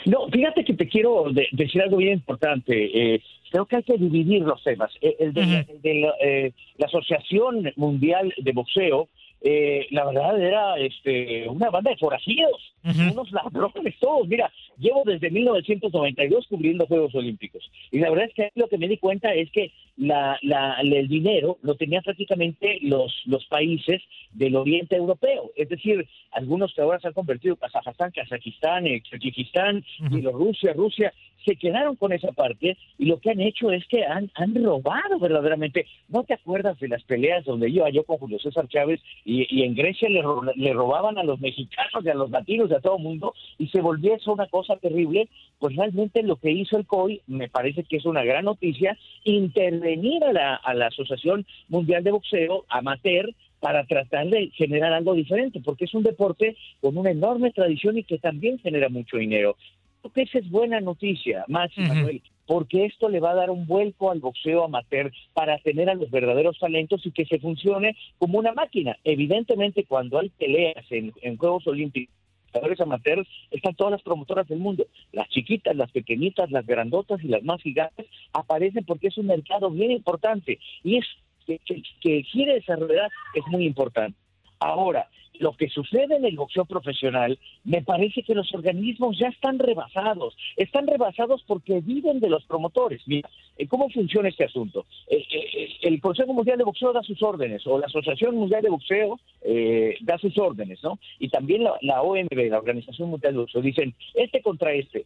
No, 0.06 0.30
fíjate 0.30 0.64
que 0.64 0.74
te 0.74 0.88
quiero 0.88 1.26
decir 1.52 1.82
algo 1.82 1.98
bien 1.98 2.14
importante 2.14 3.22
creo 3.54 3.68
que 3.68 3.76
hay 3.76 3.84
que 3.84 3.98
dividir 3.98 4.42
los 4.42 4.64
temas. 4.64 4.92
El 5.00 5.32
de, 5.32 6.12
eh, 6.22 6.52
la, 6.78 6.88
Asociación 6.88 7.72
Mundial 7.76 8.34
de 8.36 8.52
Boxeo 8.52 9.10
eh, 9.46 9.88
la 9.92 10.06
verdad 10.06 10.42
era 10.42 10.78
este, 10.78 11.50
una 11.50 11.70
banda 11.70 11.92
de 11.92 11.98
forajidos, 11.98 12.74
unos 12.84 13.30
ladrones 13.32 13.94
todos. 14.00 14.26
Mira, 14.26 14.50
llevo 14.78 15.04
desde 15.06 15.30
1992 15.30 16.48
cubriendo 16.48 16.88
Juegos 16.88 17.14
Olímpicos. 17.14 17.70
Y 17.92 18.00
la 18.00 18.10
verdad 18.10 18.28
es 18.30 18.34
que 18.34 18.52
lo 18.56 18.70
que 18.70 18.78
me 18.78 18.88
di 18.88 18.98
cuenta 18.98 19.34
es 19.34 19.52
que 19.52 19.74
la, 19.98 20.40
la, 20.44 20.78
el 20.80 21.10
dinero 21.10 21.58
lo 21.62 21.76
tenían 21.76 22.04
prácticamente 22.04 22.80
los, 22.84 23.14
los 23.26 23.46
países 23.48 24.02
del 24.32 24.56
oriente 24.56 24.96
europeo, 24.96 25.52
es 25.56 25.68
decir, 25.68 26.08
algunos 26.32 26.74
que 26.74 26.82
ahora 26.82 27.00
se 27.00 27.10
han 27.10 27.14
convertido, 27.14 27.58
Kazajstán, 27.58 28.12
Kazajistán, 28.12 28.86
Kirguistán, 29.02 29.84
Bielorrusia, 30.10 30.74
Rusia, 30.74 31.14
se 31.46 31.56
quedaron 31.56 31.96
con 31.96 32.14
esa 32.14 32.32
parte 32.32 32.78
y 32.98 33.06
lo 33.06 33.20
que 33.20 33.32
han 33.32 33.40
hecho 33.40 33.72
es 33.72 33.86
que 33.88 34.06
han, 34.06 34.32
han 34.36 34.56
robado 34.64 35.20
verdaderamente. 35.20 35.86
¿No 36.08 36.24
te 36.24 36.34
acuerdas 36.34 36.80
de 36.80 36.88
las 36.88 37.04
peleas 37.04 37.46
donde 37.46 37.70
iba 37.70 37.90
yo 37.90 38.04
con 38.04 38.18
Julio 38.18 38.40
César 38.40 38.68
Chávez 38.68 39.02
y, 39.26 39.64
en 39.64 39.76
Grecia 39.76 40.10
le, 40.10 40.24
le, 40.56 40.74
robaban 40.74 41.18
a 41.18 41.24
los 41.24 41.40
mexicanos 41.40 42.04
y 42.04 42.10
a 42.10 42.14
los 42.14 42.30
latinos 42.30 42.70
y 42.70 42.74
a 42.74 42.80
todo 42.80 42.98
el 42.98 43.04
mundo 43.04 43.34
y 43.58 43.68
se 43.68 43.82
volvió 43.82 44.16
eso 44.16 44.34
una 44.34 44.48
cosa 44.48 44.76
terrible? 44.78 45.30
Pues 45.60 45.76
realmente 45.76 46.24
lo 46.24 46.38
que 46.38 46.52
hizo 46.52 46.78
el 46.78 46.86
COI 46.86 47.22
me 47.28 47.50
parece 47.50 47.84
que 47.84 47.98
es 47.98 48.06
una 48.06 48.24
gran 48.24 48.46
noticia, 48.46 48.98
intervenir 49.24 50.24
a 50.24 50.34
la, 50.34 50.56
a 50.56 50.74
la 50.74 50.88
Asociación 50.88 51.46
Mundial 51.70 52.04
de 52.04 52.12
Boxeo 52.12 52.66
amateur 52.70 53.34
para 53.60 53.86
tratar 53.86 54.28
de 54.28 54.50
generar 54.56 54.92
algo 54.92 55.14
diferente, 55.14 55.62
porque 55.64 55.86
es 55.86 55.94
un 55.94 56.04
deporte 56.04 56.58
con 56.82 56.98
una 56.98 57.12
enorme 57.12 57.52
tradición 57.52 57.98
y 57.98 58.04
que 58.04 58.18
también 58.18 58.60
genera 58.60 58.90
mucho 58.90 59.16
dinero 59.16 59.56
que 60.12 60.24
esa 60.24 60.40
es 60.40 60.50
buena 60.50 60.82
noticia, 60.82 61.46
Max 61.48 61.78
Manuel, 61.78 62.22
porque 62.46 62.86
esto 62.86 63.10
le 63.10 63.20
va 63.20 63.32
a 63.32 63.36
dar 63.36 63.50
un 63.50 63.66
vuelco 63.66 64.12
al 64.12 64.20
boxeo 64.20 64.66
amateur 64.66 65.12
para 65.34 65.58
tener 65.60 65.90
a 65.90 65.96
los 65.96 66.12
verdaderos 66.12 66.60
talentos 66.60 67.06
y 67.06 67.12
que 67.12 67.26
se 67.26 67.40
funcione 67.40 67.96
como 68.18 68.40
una 68.40 68.54
máquina. 68.54 68.98
Evidentemente, 69.04 69.86
cuando 69.86 70.20
hay 70.20 70.30
peleas 70.30 70.86
en, 70.90 71.38
Juegos 71.38 71.68
Olímpicos, 71.68 72.14
amateurs, 72.80 73.28
están 73.50 73.76
todas 73.76 73.92
las 73.92 74.04
promotoras 74.04 74.48
del 74.48 74.60
mundo. 74.60 74.86
Las 75.12 75.28
chiquitas, 75.30 75.76
las 75.76 75.92
pequeñitas, 75.92 76.52
las 76.52 76.66
grandotas 76.66 77.24
y 77.24 77.28
las 77.28 77.44
más 77.44 77.62
gigantes 77.62 78.06
aparecen 78.32 78.86
porque 78.86 79.08
es 79.08 79.18
un 79.18 79.28
mercado 79.28 79.72
bien 79.72 79.92
importante 79.92 80.60
y 80.84 80.98
es 80.98 81.06
que, 81.48 81.60
que, 81.66 81.82
que 82.00 82.24
quiere 82.32 82.56
desarrollar 82.56 83.10
es 83.34 83.44
muy 83.48 83.66
importante. 83.66 84.18
Ahora, 84.64 85.10
lo 85.40 85.52
que 85.54 85.68
sucede 85.68 86.16
en 86.16 86.24
el 86.24 86.38
boxeo 86.38 86.64
profesional, 86.64 87.38
me 87.66 87.82
parece 87.82 88.24
que 88.24 88.34
los 88.34 88.54
organismos 88.54 89.20
ya 89.20 89.28
están 89.28 89.60
rebasados. 89.60 90.38
Están 90.56 90.88
rebasados 90.88 91.44
porque 91.46 91.82
viven 91.82 92.22
de 92.22 92.30
los 92.30 92.46
promotores. 92.46 93.02
Mira, 93.06 93.30
eh, 93.58 93.68
¿cómo 93.68 93.90
funciona 93.90 94.30
este 94.30 94.46
asunto? 94.46 94.86
Eh, 95.10 95.26
eh, 95.30 95.70
el 95.82 96.00
Consejo 96.00 96.34
Mundial 96.34 96.60
de 96.60 96.64
Boxeo 96.64 96.94
da 96.94 97.04
sus 97.04 97.22
órdenes, 97.22 97.68
o 97.68 97.78
la 97.78 97.88
Asociación 97.88 98.36
Mundial 98.36 98.62
de 98.62 98.70
Boxeo 98.70 99.20
da 100.02 100.18
sus 100.18 100.38
órdenes, 100.38 100.82
¿no? 100.82 100.98
Y 101.20 101.28
también 101.28 101.66
la, 101.66 101.74
la 101.82 102.02
OMB, 102.02 102.50
la 102.50 102.60
Organización 102.60 103.10
Mundial 103.10 103.34
de 103.34 103.40
Boxeo, 103.40 103.62
dicen, 103.62 103.94
este 104.14 104.42
contra 104.42 104.74
este. 104.74 105.06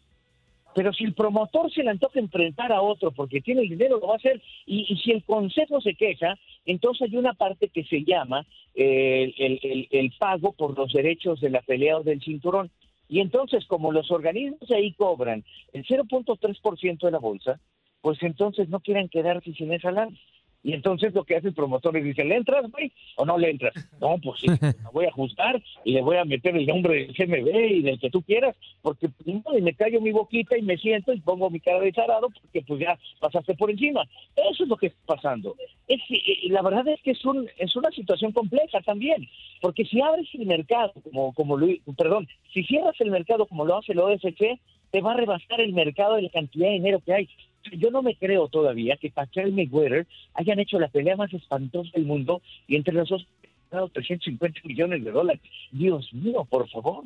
Pero 0.78 0.94
si 0.94 1.06
el 1.06 1.16
promotor 1.16 1.74
se 1.74 1.82
le 1.82 1.90
antoja 1.90 2.20
enfrentar 2.20 2.72
a 2.72 2.84
otro 2.84 3.10
porque 3.10 3.42
tiene 3.42 3.62
el 3.62 3.70
dinero, 3.70 3.98
lo 4.00 4.10
va 4.10 4.14
a 4.14 4.18
hacer. 4.18 4.40
Y, 4.68 4.96
si 5.04 5.10
el 5.10 5.24
consejo 5.24 5.82
se 5.82 5.96
queja, 5.96 6.38
entonces 6.68 7.10
hay 7.10 7.18
una 7.18 7.34
parte 7.34 7.70
que 7.70 7.84
se 7.86 8.04
llama 8.04 8.46
eh, 8.76 9.34
el, 9.40 9.88
el, 9.90 10.14
pago 10.20 10.52
por 10.52 10.78
los 10.78 10.94
derechos 10.94 11.42
de 11.42 11.50
la 11.50 11.64
pelea 11.64 11.98
o 11.98 12.04
del 12.04 12.22
cinturón. 12.22 12.70
Y 13.10 13.22
entonces, 13.22 13.66
como 13.66 13.92
los 13.92 14.12
organismos 14.12 14.70
ahí 14.70 14.94
cobran 14.94 15.44
el 15.74 15.84
0.3% 15.84 17.00
de 17.00 17.12
la 17.12 17.18
bolsa, 17.18 17.60
pues 18.02 18.22
entonces 18.22 18.70
no 18.70 18.80
quieren 18.80 19.10
quedarse 19.10 19.54
sin 19.54 19.74
esa 19.74 19.90
lana. 19.90 20.16
Y 20.64 20.74
entonces 20.74 21.14
lo 21.14 21.24
que 21.24 21.36
hace 21.36 21.50
el 21.50 21.54
promotor 21.54 21.96
es 21.98 22.04
dice, 22.04 22.24
¿le 22.24 22.36
entras, 22.36 22.70
güey? 22.72 22.92
¿O 23.16 23.26
no 23.26 23.38
le 23.38 23.52
entras? 23.52 23.74
No, 24.00 24.18
pues 24.22 24.42
sí, 24.42 24.48
me 24.48 24.74
voy 24.94 25.06
a 25.06 25.10
ajustar 25.10 25.62
y 25.84 25.94
le 25.94 26.02
voy 26.02 26.18
a 26.18 26.26
meter 26.26 26.56
el 26.56 26.68
nombre 26.68 26.94
del 26.94 27.14
GMB 27.14 27.48
y 27.72 27.82
del 27.82 28.00
que 28.00 28.12
tú 28.12 28.22
quieras, 28.22 28.56
porque 28.82 29.10
y 29.26 29.62
me 29.62 29.74
callo 29.74 30.00
mi 30.02 30.12
boquita 30.12 30.56
y 30.58 30.62
me 30.62 30.78
siento 30.78 31.14
y 31.14 31.20
pongo 31.20 31.50
mi 31.50 31.60
cara 31.60 31.80
de 31.80 31.92
zarado 31.92 32.30
porque 32.30 32.62
pues 32.62 32.80
ya 32.80 32.98
pasaste 33.20 33.56
por 33.56 33.72
encima. 33.72 34.04
Eso 34.36 34.64
es 34.64 34.70
lo 34.70 34.78
que 34.78 34.88
está 34.88 35.16
pasando. 35.16 35.56
Es, 35.88 36.00
eh, 36.10 36.50
la 36.50 36.62
verdad 36.62 36.88
es 36.88 37.02
que 37.02 37.12
es, 37.12 37.26
un, 37.26 37.50
es 37.58 37.76
una 37.76 37.90
situación 37.90 38.32
compleja 38.32 38.82
también, 38.82 39.28
porque 39.62 39.86
si 39.86 40.00
abres 40.00 40.28
el 40.34 40.46
mercado, 40.46 40.94
como, 41.04 41.34
como 41.34 41.58
perdón, 41.98 42.28
si 42.54 42.64
cierras 42.64 42.96
el 43.00 43.10
mercado 43.10 43.48
como 43.48 43.66
lo 43.66 43.78
hace 43.78 43.94
el 43.94 44.00
OFC, 44.00 44.60
te 44.92 45.02
va 45.02 45.14
a 45.14 45.18
rebasar 45.18 45.60
el 45.62 45.74
mercado 45.74 46.16
de 46.16 46.24
la 46.24 46.30
cantidad 46.30 46.68
de 46.68 46.74
dinero 46.74 47.02
que 47.06 47.14
hay 47.14 47.30
yo 47.72 47.92
no 47.92 48.02
me 48.02 48.16
creo 48.16 48.48
todavía 48.48 48.98
que 48.98 49.12
Pacquiao 49.12 49.48
y 49.48 49.52
Mayweather 49.52 50.08
hayan 50.34 50.60
hecho 50.60 50.80
la 50.80 50.88
pelea 50.88 51.16
más 51.16 51.34
espantosa 51.34 51.90
del 51.94 52.06
mundo 52.06 52.42
y 52.68 52.76
entre 52.76 52.94
los 52.94 53.10
dos 53.10 53.28
dado 53.72 53.90
350 53.90 54.62
millones 54.64 55.04
de 55.04 55.12
dólares. 55.12 55.42
Dios 55.72 56.12
mío, 56.14 56.46
por 56.50 56.70
favor. 56.70 57.06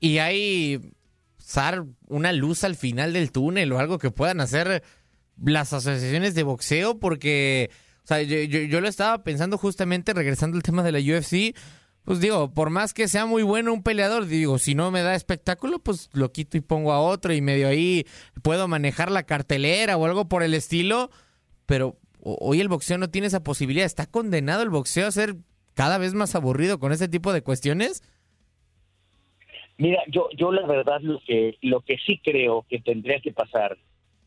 Y 0.00 0.18
hay, 0.18 0.80
Sar, 1.38 1.84
una 2.08 2.32
luz 2.32 2.64
al 2.64 2.74
final 2.74 3.12
del 3.12 3.32
túnel 3.32 3.72
o 3.72 3.78
algo 3.78 3.98
que 3.98 4.10
puedan 4.10 4.40
hacer 4.40 4.82
las 5.42 5.72
asociaciones 5.72 6.34
de 6.34 6.42
boxeo, 6.42 6.98
porque, 6.98 7.70
o 8.04 8.06
sea, 8.06 8.22
yo, 8.22 8.38
yo 8.42 8.80
lo 8.80 8.88
estaba 8.88 9.22
pensando 9.22 9.58
justamente 9.58 10.12
regresando 10.12 10.56
al 10.56 10.62
tema 10.62 10.82
de 10.82 10.92
la 10.92 10.98
UFC 10.98 11.54
pues 12.10 12.20
digo, 12.20 12.52
por 12.52 12.70
más 12.70 12.92
que 12.92 13.06
sea 13.06 13.24
muy 13.24 13.44
bueno 13.44 13.72
un 13.72 13.84
peleador, 13.84 14.26
digo, 14.26 14.58
si 14.58 14.74
no 14.74 14.90
me 14.90 15.00
da 15.00 15.14
espectáculo, 15.14 15.78
pues 15.78 16.10
lo 16.12 16.32
quito 16.32 16.56
y 16.56 16.60
pongo 16.60 16.90
a 16.90 17.00
otro 17.00 17.32
y 17.32 17.40
medio 17.40 17.68
ahí 17.68 18.04
puedo 18.42 18.66
manejar 18.66 19.12
la 19.12 19.22
cartelera 19.22 19.96
o 19.96 20.04
algo 20.06 20.28
por 20.28 20.42
el 20.42 20.54
estilo, 20.54 21.10
pero 21.66 21.98
hoy 22.18 22.60
el 22.60 22.66
boxeo 22.66 22.98
no 22.98 23.10
tiene 23.10 23.28
esa 23.28 23.44
posibilidad. 23.44 23.86
¿Está 23.86 24.06
condenado 24.06 24.64
el 24.64 24.70
boxeo 24.70 25.06
a 25.06 25.12
ser 25.12 25.36
cada 25.74 25.98
vez 25.98 26.12
más 26.14 26.34
aburrido 26.34 26.80
con 26.80 26.90
ese 26.90 27.06
tipo 27.06 27.32
de 27.32 27.42
cuestiones? 27.42 28.02
Mira, 29.78 30.02
yo, 30.08 30.30
yo 30.36 30.50
la 30.50 30.66
verdad 30.66 31.00
lo 31.02 31.20
que, 31.24 31.58
lo 31.62 31.80
que 31.82 31.96
sí 32.04 32.20
creo 32.24 32.66
que 32.68 32.80
tendría 32.80 33.20
que 33.20 33.30
pasar, 33.30 33.78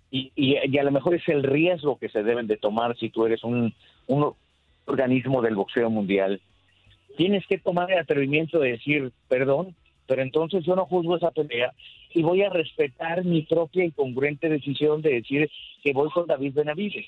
y, 0.10 0.32
y, 0.38 0.78
a 0.78 0.84
lo 0.84 0.91
mejor 0.91 1.15
es 1.15 1.28
el 1.28 1.43
riesgo 1.43 2.00
que 2.00 2.08
se 2.08 2.24
deben 2.24 2.48
de 2.48 2.56
tomar 2.56 2.98
si 2.98 3.10
tú 3.10 3.26
eres 3.26 3.43
un, 3.43 3.74
un 4.08 4.34
organismo 4.86 5.41
del 5.41 5.56
boxeo 5.56 5.89
mundial, 5.89 6.39
tienes 7.17 7.45
que 7.47 7.58
tomar 7.58 7.91
el 7.91 7.99
atrevimiento 7.99 8.60
de 8.60 8.71
decir, 8.71 9.12
perdón, 9.28 9.76
pero 10.08 10.21
entonces 10.21 10.65
yo 10.65 10.76
no 10.76 10.86
juzgo 10.86 11.17
esa 11.17 11.32
pelea 11.32 11.73
y 12.13 12.21
voy 12.21 12.43
a 12.43 12.49
respetar 12.49 13.23
mi 13.23 13.43
propia 13.43 13.86
incongruente 13.86 14.49
decisión 14.49 15.02
de 15.02 15.13
decir 15.15 15.49
que 15.84 15.93
voy 15.93 16.10
con 16.10 16.28
David 16.28 16.54
Benavides. 16.54 17.06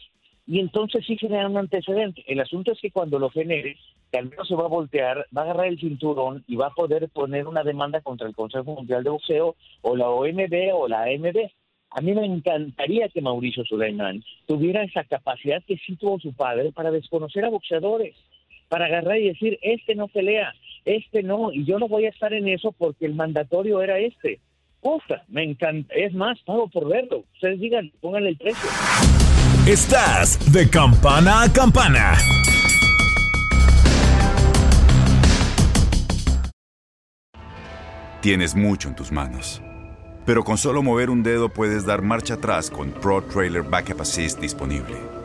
Y 0.48 0.60
entonces 0.60 1.04
sí 1.06 1.18
genera 1.18 1.50
un 1.50 1.58
antecedente. 1.58 2.24
El 2.28 2.40
asunto 2.40 2.72
es 2.72 2.80
que 2.80 2.92
cuando 2.92 3.18
lo 3.18 3.32
genere, 3.32 3.78
que 4.12 4.20
al 4.20 4.30
menos 4.30 4.48
se 4.48 4.56
va 4.56 4.66
a 4.66 4.70
voltear, 4.70 5.26
va 5.36 5.42
a 5.42 5.46
agarrar 5.46 5.68
el 5.68 5.80
cinturón 5.80 6.44
y 6.48 6.56
va 6.56 6.68
a 6.68 6.74
poder 6.74 7.10
poner 7.10 7.48
una 7.48 7.64
demanda 7.64 8.02
contra 8.02 8.28
el 8.28 8.36
Consejo 8.36 8.76
Mundial 8.76 9.04
de 9.04 9.10
Boxeo 9.10 9.56
o 9.82 9.96
la 9.96 10.10
OMB 10.10 10.74
o 10.74 10.88
la 10.88 11.04
AMB. 11.04 11.50
A 11.90 12.02
mí 12.02 12.14
me 12.14 12.26
encantaría 12.26 13.10
que 13.10 13.22
Mauricio 13.22 13.66
Suleiman 13.66 14.24
tuviera 14.46 14.84
esa 14.84 15.04
capacidad 15.04 15.64
que 15.64 15.78
sí 15.78 15.96
tuvo 15.96 16.20
su 16.20 16.34
padre 16.34 16.72
para 16.72 16.92
desconocer 16.92 17.44
a 17.46 17.50
boxeadores 17.50 18.16
para 18.68 18.86
agarrar 18.86 19.18
y 19.18 19.30
decir, 19.30 19.58
este 19.62 19.96
no 19.96 20.08
pelea, 20.08 20.54
este 20.86 21.24
no, 21.24 21.52
y 21.52 21.66
yo 21.66 21.80
no 21.80 21.88
voy 21.88 22.06
a 22.06 22.10
estar 22.10 22.34
en 22.34 22.48
eso 22.48 22.72
porque 22.72 23.06
el 23.06 23.16
mandatorio 23.16 23.82
era 23.82 24.00
este. 24.00 24.40
Cosa, 24.82 25.24
me 25.28 25.44
encanta, 25.44 25.94
es 25.96 26.14
más, 26.14 26.40
pago 26.42 26.68
por 26.68 26.88
verlo. 26.88 27.24
Ustedes 27.34 27.60
digan, 27.60 27.92
pónganle 28.02 28.30
el 28.30 28.38
precio. 28.38 28.70
Estás 29.68 30.54
de 30.54 30.70
campana 30.70 31.42
a 31.42 31.52
campana. 31.52 32.14
Tienes 38.22 38.56
mucho 38.56 38.90
en 38.90 38.96
tus 38.96 39.12
manos. 39.12 39.62
Pero 40.26 40.44
con 40.44 40.58
solo 40.58 40.82
mover 40.82 41.10
un 41.10 41.24
dedo 41.24 41.50
puedes 41.50 41.86
dar 41.86 42.02
marcha 42.02 42.36
atrás 42.36 42.72
con 42.72 42.92
Pro 42.92 43.24
Trailer 43.24 43.64
Backup 43.64 44.02
Assist 44.02 44.40
disponible 44.40 45.25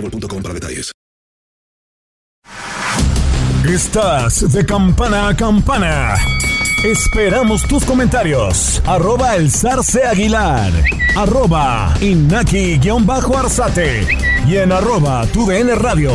boostmobile.com 0.00 0.42
para 0.42 0.54
detalles. 0.54 0.92
Estás 3.68 4.52
de 4.52 4.64
campana 4.64 5.28
a 5.28 5.36
campana. 5.36 6.14
Esperamos 6.84 7.66
tus 7.66 7.84
comentarios. 7.84 8.80
Arroba 8.86 9.34
el 9.34 9.50
zarce 9.50 10.04
aguilar. 10.04 10.70
Arroba 11.16 11.92
inaki-arzate. 12.00 14.06
Y 14.46 14.58
en 14.58 14.70
arroba 14.70 15.26
tu 15.32 15.44
DN 15.46 15.74
radio. 15.74 16.12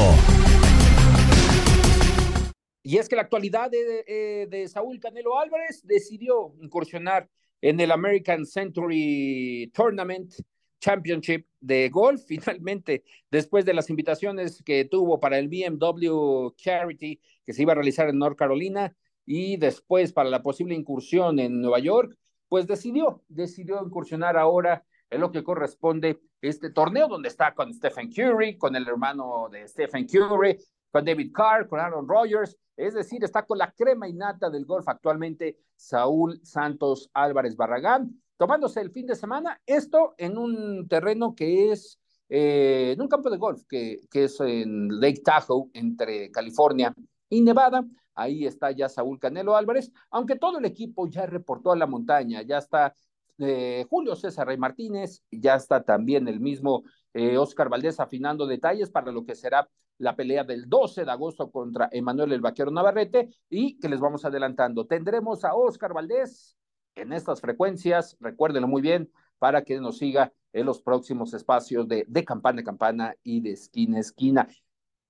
Y 2.84 2.98
es 2.98 3.10
que 3.10 3.18
la 3.18 3.24
actualidad 3.24 3.70
de, 3.70 3.84
de, 3.84 4.48
de, 4.50 4.68
Saúl 4.68 5.00
Canelo 5.00 5.38
Álvarez 5.38 5.82
decidió 5.84 6.56
incursionar 6.62 7.30
en 7.62 7.80
el 7.80 7.92
American 7.92 8.46
Century 8.46 9.72
Tournament 9.74 10.34
Championship 10.82 11.46
de 11.62 11.90
golf. 11.90 12.24
Finalmente, 12.28 13.06
después 13.30 13.64
de 13.64 13.74
las 13.74 13.90
invitaciones 13.90 14.62
que 14.64 14.84
tuvo 14.86 15.20
para 15.20 15.40
el 15.40 15.48
BMW 15.48 16.50
Charity 16.56 17.22
que 17.46 17.54
se 17.54 17.62
iba 17.62 17.72
a 17.72 17.76
realizar 17.76 18.10
en 18.10 18.20
North 18.20 18.38
Carolina 18.38 18.94
y 19.26 19.56
después 19.56 20.12
para 20.12 20.30
la 20.30 20.42
posible 20.42 20.76
incursión 20.76 21.40
en 21.40 21.62
Nueva 21.62 21.80
York, 21.80 22.18
pues 22.50 22.68
decidió, 22.68 23.24
decidió 23.30 23.82
incursionar 23.86 24.36
ahora 24.36 24.84
en 25.10 25.22
lo 25.22 25.32
que 25.32 25.44
corresponde 25.44 26.20
este 26.42 26.72
torneo 26.72 27.08
donde 27.08 27.30
está 27.30 27.54
con 27.54 27.74
Stephen 27.74 28.12
Curry, 28.12 28.58
con 28.58 28.76
el 28.76 28.88
hermano 28.88 29.48
de 29.50 29.68
Stephen 29.68 30.08
Curry, 30.08 30.58
con 30.90 31.06
David 31.06 31.32
Carr, 31.34 31.68
con 31.68 31.80
Aaron 31.80 32.08
Rodgers, 32.08 32.58
es 32.76 32.94
decir, 32.94 33.24
está 33.24 33.46
con 33.46 33.58
la 33.58 33.72
crema 33.72 34.08
innata 34.08 34.50
del 34.50 34.66
golf 34.66 34.88
actualmente 34.88 35.60
Saúl 35.76 36.40
Santos 36.44 37.10
Álvarez 37.14 37.56
Barragán 37.56 38.22
tomándose 38.42 38.82
el 38.82 38.90
fin 38.90 39.06
de 39.06 39.14
semana, 39.14 39.62
esto 39.68 40.16
en 40.18 40.36
un 40.36 40.88
terreno 40.88 41.36
que 41.36 41.72
es, 41.72 42.00
eh, 42.28 42.94
en 42.94 43.00
un 43.00 43.08
campo 43.08 43.30
de 43.30 43.38
golf, 43.38 43.62
que, 43.70 44.00
que 44.10 44.24
es 44.24 44.40
en 44.40 45.00
Lake 45.00 45.22
Tahoe, 45.24 45.70
entre 45.74 46.32
California 46.32 46.92
y 47.30 47.42
Nevada. 47.42 47.86
Ahí 48.16 48.48
está 48.48 48.72
ya 48.72 48.90
Saúl 48.90 49.20
Canelo 49.20 49.56
Álvarez, 49.56 49.92
aunque 50.10 50.38
todo 50.38 50.58
el 50.58 50.66
equipo 50.66 51.08
ya 51.08 51.28
reportó 51.28 51.72
a 51.72 51.76
la 51.76 51.86
montaña, 51.86 52.42
ya 52.42 52.58
está 52.58 52.96
eh, 53.38 53.86
Julio 53.88 54.16
César 54.16 54.48
Rey 54.48 54.58
Martínez, 54.58 55.22
ya 55.30 55.54
está 55.54 55.84
también 55.84 56.28
el 56.28 56.40
mismo 56.40 56.82
eh, 57.14 57.38
Oscar 57.38 57.70
Valdés 57.70 58.00
afinando 58.00 58.48
detalles 58.48 58.90
para 58.90 59.12
lo 59.12 59.24
que 59.24 59.36
será 59.36 59.70
la 60.00 60.16
pelea 60.16 60.44
del 60.44 60.68
12 60.68 61.06
de 61.06 61.12
agosto 61.12 61.52
contra 61.52 61.90
Emanuel 61.92 62.32
el 62.32 62.42
Vaquero 62.42 62.72
Navarrete 62.72 63.30
y 63.52 63.78
que 63.78 63.88
les 63.88 64.00
vamos 64.00 64.26
adelantando. 64.26 64.88
Tendremos 64.88 65.46
a 65.46 65.54
Oscar 65.54 65.94
Valdés 65.94 66.58
en 66.96 67.14
estas 67.14 67.42
frecuencias, 67.42 68.18
recuérdenlo 68.20 68.68
muy 68.68 68.82
bien, 68.82 69.12
para 69.40 69.64
que 69.64 69.80
nos 69.80 69.98
siga 69.98 70.32
en 70.54 70.66
los 70.66 70.82
próximos 70.82 71.34
espacios 71.34 71.88
de, 71.88 72.06
campana 72.26 72.62
a 72.62 72.64
campana 72.64 73.16
y 73.24 73.42
de 73.42 73.54
esquina 73.54 73.98
a 73.98 74.02
esquina. 74.02 74.48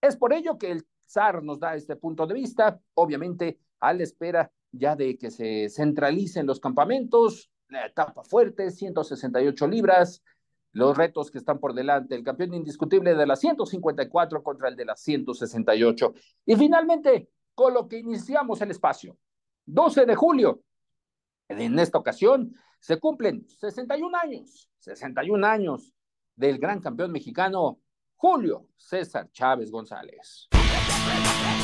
Es 0.02 0.16
por 0.16 0.34
ello 0.34 0.58
que 0.58 0.72
el 0.72 0.88
SAR 1.06 1.44
nos 1.44 1.60
da 1.60 1.76
este 1.76 1.96
punto 1.96 2.26
de 2.26 2.34
vista, 2.34 2.80
obviamente 2.94 3.60
a 3.80 3.94
la 3.94 4.04
espera 4.04 4.52
ya 4.72 4.96
de 4.96 5.18
que 5.18 5.32
se 5.32 5.70
centralicen 5.70 6.46
los 6.46 6.60
campamentos, 6.60 7.52
la 7.68 7.88
etapa 7.88 8.24
fuerte, 8.24 8.72
168 8.72 9.68
libras, 9.68 10.24
los 10.74 10.96
retos 10.96 11.30
que 11.30 11.38
están 11.38 11.60
por 11.60 11.74
delante, 11.74 12.16
el 12.16 12.24
campeón 12.24 12.54
indiscutible 12.54 13.14
de 13.14 13.26
las 13.26 13.40
154 13.42 14.42
contra 14.42 14.70
el 14.70 14.76
de 14.76 14.86
las 14.86 15.02
168. 15.02 16.14
Y 16.46 16.56
finalmente, 16.56 17.30
con 17.54 17.74
lo 17.74 17.88
que 17.88 17.98
iniciamos 17.98 18.62
el 18.62 18.72
espacio, 18.72 19.18
12 19.66 20.06
de 20.06 20.16
julio, 20.16 20.62
en 21.60 21.80
esta 21.80 21.98
ocasión 21.98 22.54
se 22.80 23.00
cumplen 23.00 23.48
61 23.48 24.18
años, 24.18 24.70
61 24.80 25.46
años 25.46 25.94
del 26.36 26.58
gran 26.58 26.80
campeón 26.80 27.12
mexicano 27.12 27.80
Julio 28.16 28.68
César 28.78 29.30
Chávez 29.32 29.72
González. 29.72 30.50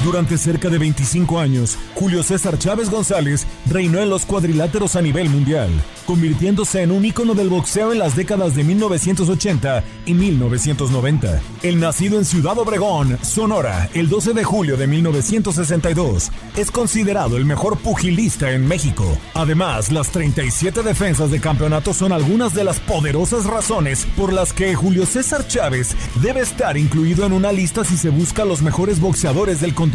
Durante 0.04 0.38
cerca 0.38 0.70
de 0.70 0.78
25 0.78 1.39
años, 1.39 1.76
Julio 1.95 2.22
César 2.22 2.60
Chávez 2.60 2.89
González 2.89 3.48
reinó 3.68 4.00
en 4.00 4.10
los 4.10 4.26
cuadriláteros 4.26 4.95
a 4.95 5.02
nivel 5.02 5.28
mundial, 5.28 5.72
convirtiéndose 6.06 6.84
en 6.84 6.91
un 6.91 7.04
ícono 7.04 7.34
del 7.34 7.50
boxeo 7.50 7.91
en 7.91 8.00
las 8.00 8.16
décadas 8.16 8.56
de 8.56 8.64
1980 8.64 9.84
y 10.06 10.14
1990. 10.14 11.41
El 11.64 11.80
nacido 11.80 12.20
en 12.20 12.26
Ciudad 12.26 12.58
Obregón, 12.60 13.18
Sonora, 13.24 13.89
el 13.95 14.08
12 14.08 14.34
de 14.34 14.43
julio 14.43 14.78
de 14.78 14.86
1962, 14.86 16.32
es 16.56 16.70
considerado 16.70 17.36
el 17.36 17.45
mejor 17.45 17.78
pugilista 17.80 18.52
en 18.52 18.68
México. 18.68 19.18
Además, 19.34 19.91
las 19.91 20.12
37 20.12 20.84
defensas 20.84 21.32
de 21.32 21.41
campeonato 21.41 21.93
son 21.93 22.12
algunas 22.12 22.54
de 22.54 22.64
las 22.64 22.80
poderosas 22.80 23.45
razones 23.45 24.06
por 24.16 24.32
las 24.32 24.54
que 24.54 24.76
Julio 24.76 25.08
César 25.08 25.48
Chávez 25.48 25.95
debe 26.22 26.41
estar 26.41 26.78
incluido 26.78 27.26
en 27.26 27.34
una 27.34 27.52
lista 27.52 27.84
si 27.84 27.98
se 27.98 28.10
busca 28.10 28.45
los 28.45 28.62
mejores 28.62 29.00
boxeadores 29.00 29.60
del 29.60 29.74
continente. 29.74 29.87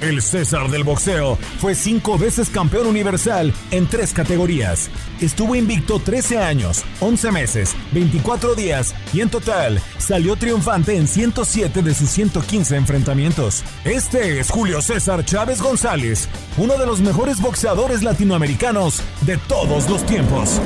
El 0.00 0.20
César 0.20 0.68
del 0.68 0.82
boxeo 0.82 1.38
fue 1.58 1.74
cinco 1.74 2.18
veces 2.18 2.50
campeón 2.50 2.86
universal 2.86 3.52
en 3.70 3.86
tres 3.86 4.12
categorías. 4.12 4.90
Estuvo 5.20 5.54
invicto 5.54 6.00
13 6.00 6.38
años, 6.38 6.84
11 7.00 7.30
meses, 7.30 7.76
24 7.92 8.54
días 8.54 8.94
y 9.12 9.20
en 9.20 9.30
total 9.30 9.80
salió 9.98 10.34
triunfante 10.34 10.96
en 10.96 11.06
107 11.06 11.82
de 11.82 11.94
sus 11.94 12.10
115 12.10 12.76
enfrentamientos. 12.76 13.62
Este 13.84 14.40
es 14.40 14.50
Julio 14.50 14.82
César 14.82 15.24
Chávez 15.24 15.62
González, 15.62 16.28
uno 16.56 16.76
de 16.76 16.86
los 16.86 17.00
mejores 17.00 17.40
boxeadores 17.40 18.02
latinoamericanos 18.02 19.02
de 19.20 19.36
todos 19.36 19.88
los 19.88 20.04
tiempos. 20.04 20.60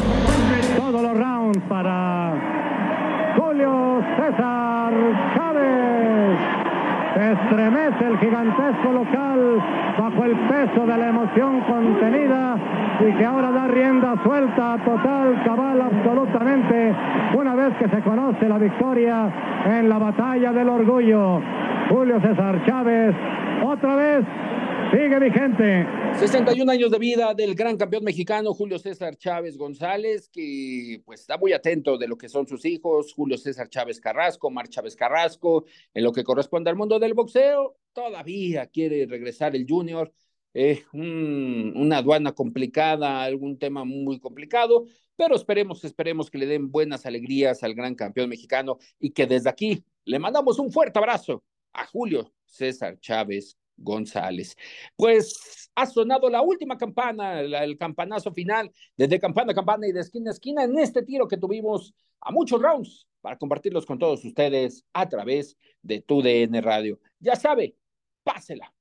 Todos 0.76 1.02
los 1.02 1.12
rounds 1.12 1.60
para 1.68 3.34
Julio 3.36 4.00
César. 4.16 5.35
Estremece 7.16 8.04
el 8.04 8.18
gigantesco 8.18 8.92
local 8.92 9.62
bajo 9.98 10.24
el 10.24 10.36
peso 10.36 10.86
de 10.86 10.98
la 10.98 11.08
emoción 11.08 11.60
contenida 11.62 12.56
y 13.00 13.12
que 13.14 13.24
ahora 13.24 13.50
da 13.52 13.68
rienda 13.68 14.14
suelta, 14.22 14.76
total, 14.84 15.42
cabal, 15.42 15.80
absolutamente, 15.80 16.94
una 17.34 17.54
vez 17.54 17.74
que 17.78 17.88
se 17.88 18.02
conoce 18.02 18.46
la 18.46 18.58
victoria 18.58 19.30
en 19.64 19.88
la 19.88 19.96
batalla 19.96 20.52
del 20.52 20.68
orgullo. 20.68 21.40
Julio 21.88 22.20
César 22.20 22.62
Chávez, 22.66 23.14
otra 23.64 23.96
vez 23.96 24.24
Sigue 24.92 25.18
vigente. 25.18 25.84
61 26.16 26.70
años 26.70 26.92
de 26.92 26.98
vida 26.98 27.34
del 27.34 27.56
gran 27.56 27.76
campeón 27.76 28.04
mexicano 28.04 28.54
Julio 28.54 28.78
César 28.78 29.16
Chávez 29.16 29.58
González, 29.58 30.28
que 30.28 31.02
pues 31.04 31.22
está 31.22 31.36
muy 31.36 31.52
atento 31.52 31.98
de 31.98 32.06
lo 32.06 32.16
que 32.16 32.28
son 32.28 32.46
sus 32.46 32.64
hijos, 32.64 33.12
Julio 33.12 33.36
César 33.36 33.68
Chávez 33.68 34.00
Carrasco, 34.00 34.48
Mar 34.48 34.68
Chávez 34.68 34.94
Carrasco, 34.94 35.64
en 35.92 36.04
lo 36.04 36.12
que 36.12 36.22
corresponde 36.22 36.70
al 36.70 36.76
mundo 36.76 37.00
del 37.00 37.14
boxeo, 37.14 37.76
todavía 37.92 38.66
quiere 38.66 39.06
regresar 39.06 39.56
el 39.56 39.66
Junior, 39.68 40.12
eh, 40.54 40.84
un, 40.92 41.72
una 41.74 41.98
aduana 41.98 42.32
complicada, 42.32 43.24
algún 43.24 43.58
tema 43.58 43.84
muy 43.84 44.20
complicado, 44.20 44.86
pero 45.16 45.34
esperemos, 45.34 45.84
esperemos 45.84 46.30
que 46.30 46.38
le 46.38 46.46
den 46.46 46.70
buenas 46.70 47.06
alegrías 47.06 47.64
al 47.64 47.74
gran 47.74 47.96
campeón 47.96 48.28
mexicano 48.28 48.78
y 49.00 49.10
que 49.10 49.26
desde 49.26 49.50
aquí 49.50 49.84
le 50.04 50.20
mandamos 50.20 50.60
un 50.60 50.70
fuerte 50.70 51.00
abrazo 51.00 51.42
a 51.72 51.84
Julio 51.86 52.32
César 52.44 53.00
Chávez 53.00 53.58
González. 53.76 54.56
Pues 54.96 55.70
ha 55.74 55.86
sonado 55.86 56.30
la 56.30 56.42
última 56.42 56.78
campana, 56.78 57.40
el 57.40 57.76
campanazo 57.78 58.32
final, 58.32 58.72
desde 58.96 59.20
campana 59.20 59.52
a 59.52 59.54
campana 59.54 59.86
y 59.86 59.92
de 59.92 60.00
esquina 60.00 60.30
a 60.30 60.32
esquina 60.32 60.64
en 60.64 60.78
este 60.78 61.02
tiro 61.02 61.28
que 61.28 61.36
tuvimos 61.36 61.94
a 62.20 62.32
muchos 62.32 62.60
rounds 62.60 63.06
para 63.20 63.36
compartirlos 63.36 63.84
con 63.84 63.98
todos 63.98 64.24
ustedes 64.24 64.84
a 64.92 65.08
través 65.08 65.56
de 65.82 66.00
tu 66.00 66.22
DN 66.22 66.60
Radio. 66.60 66.98
Ya 67.20 67.36
sabe, 67.36 67.76
pásela. 68.24 68.72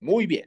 Muy 0.00 0.26
bien. 0.26 0.46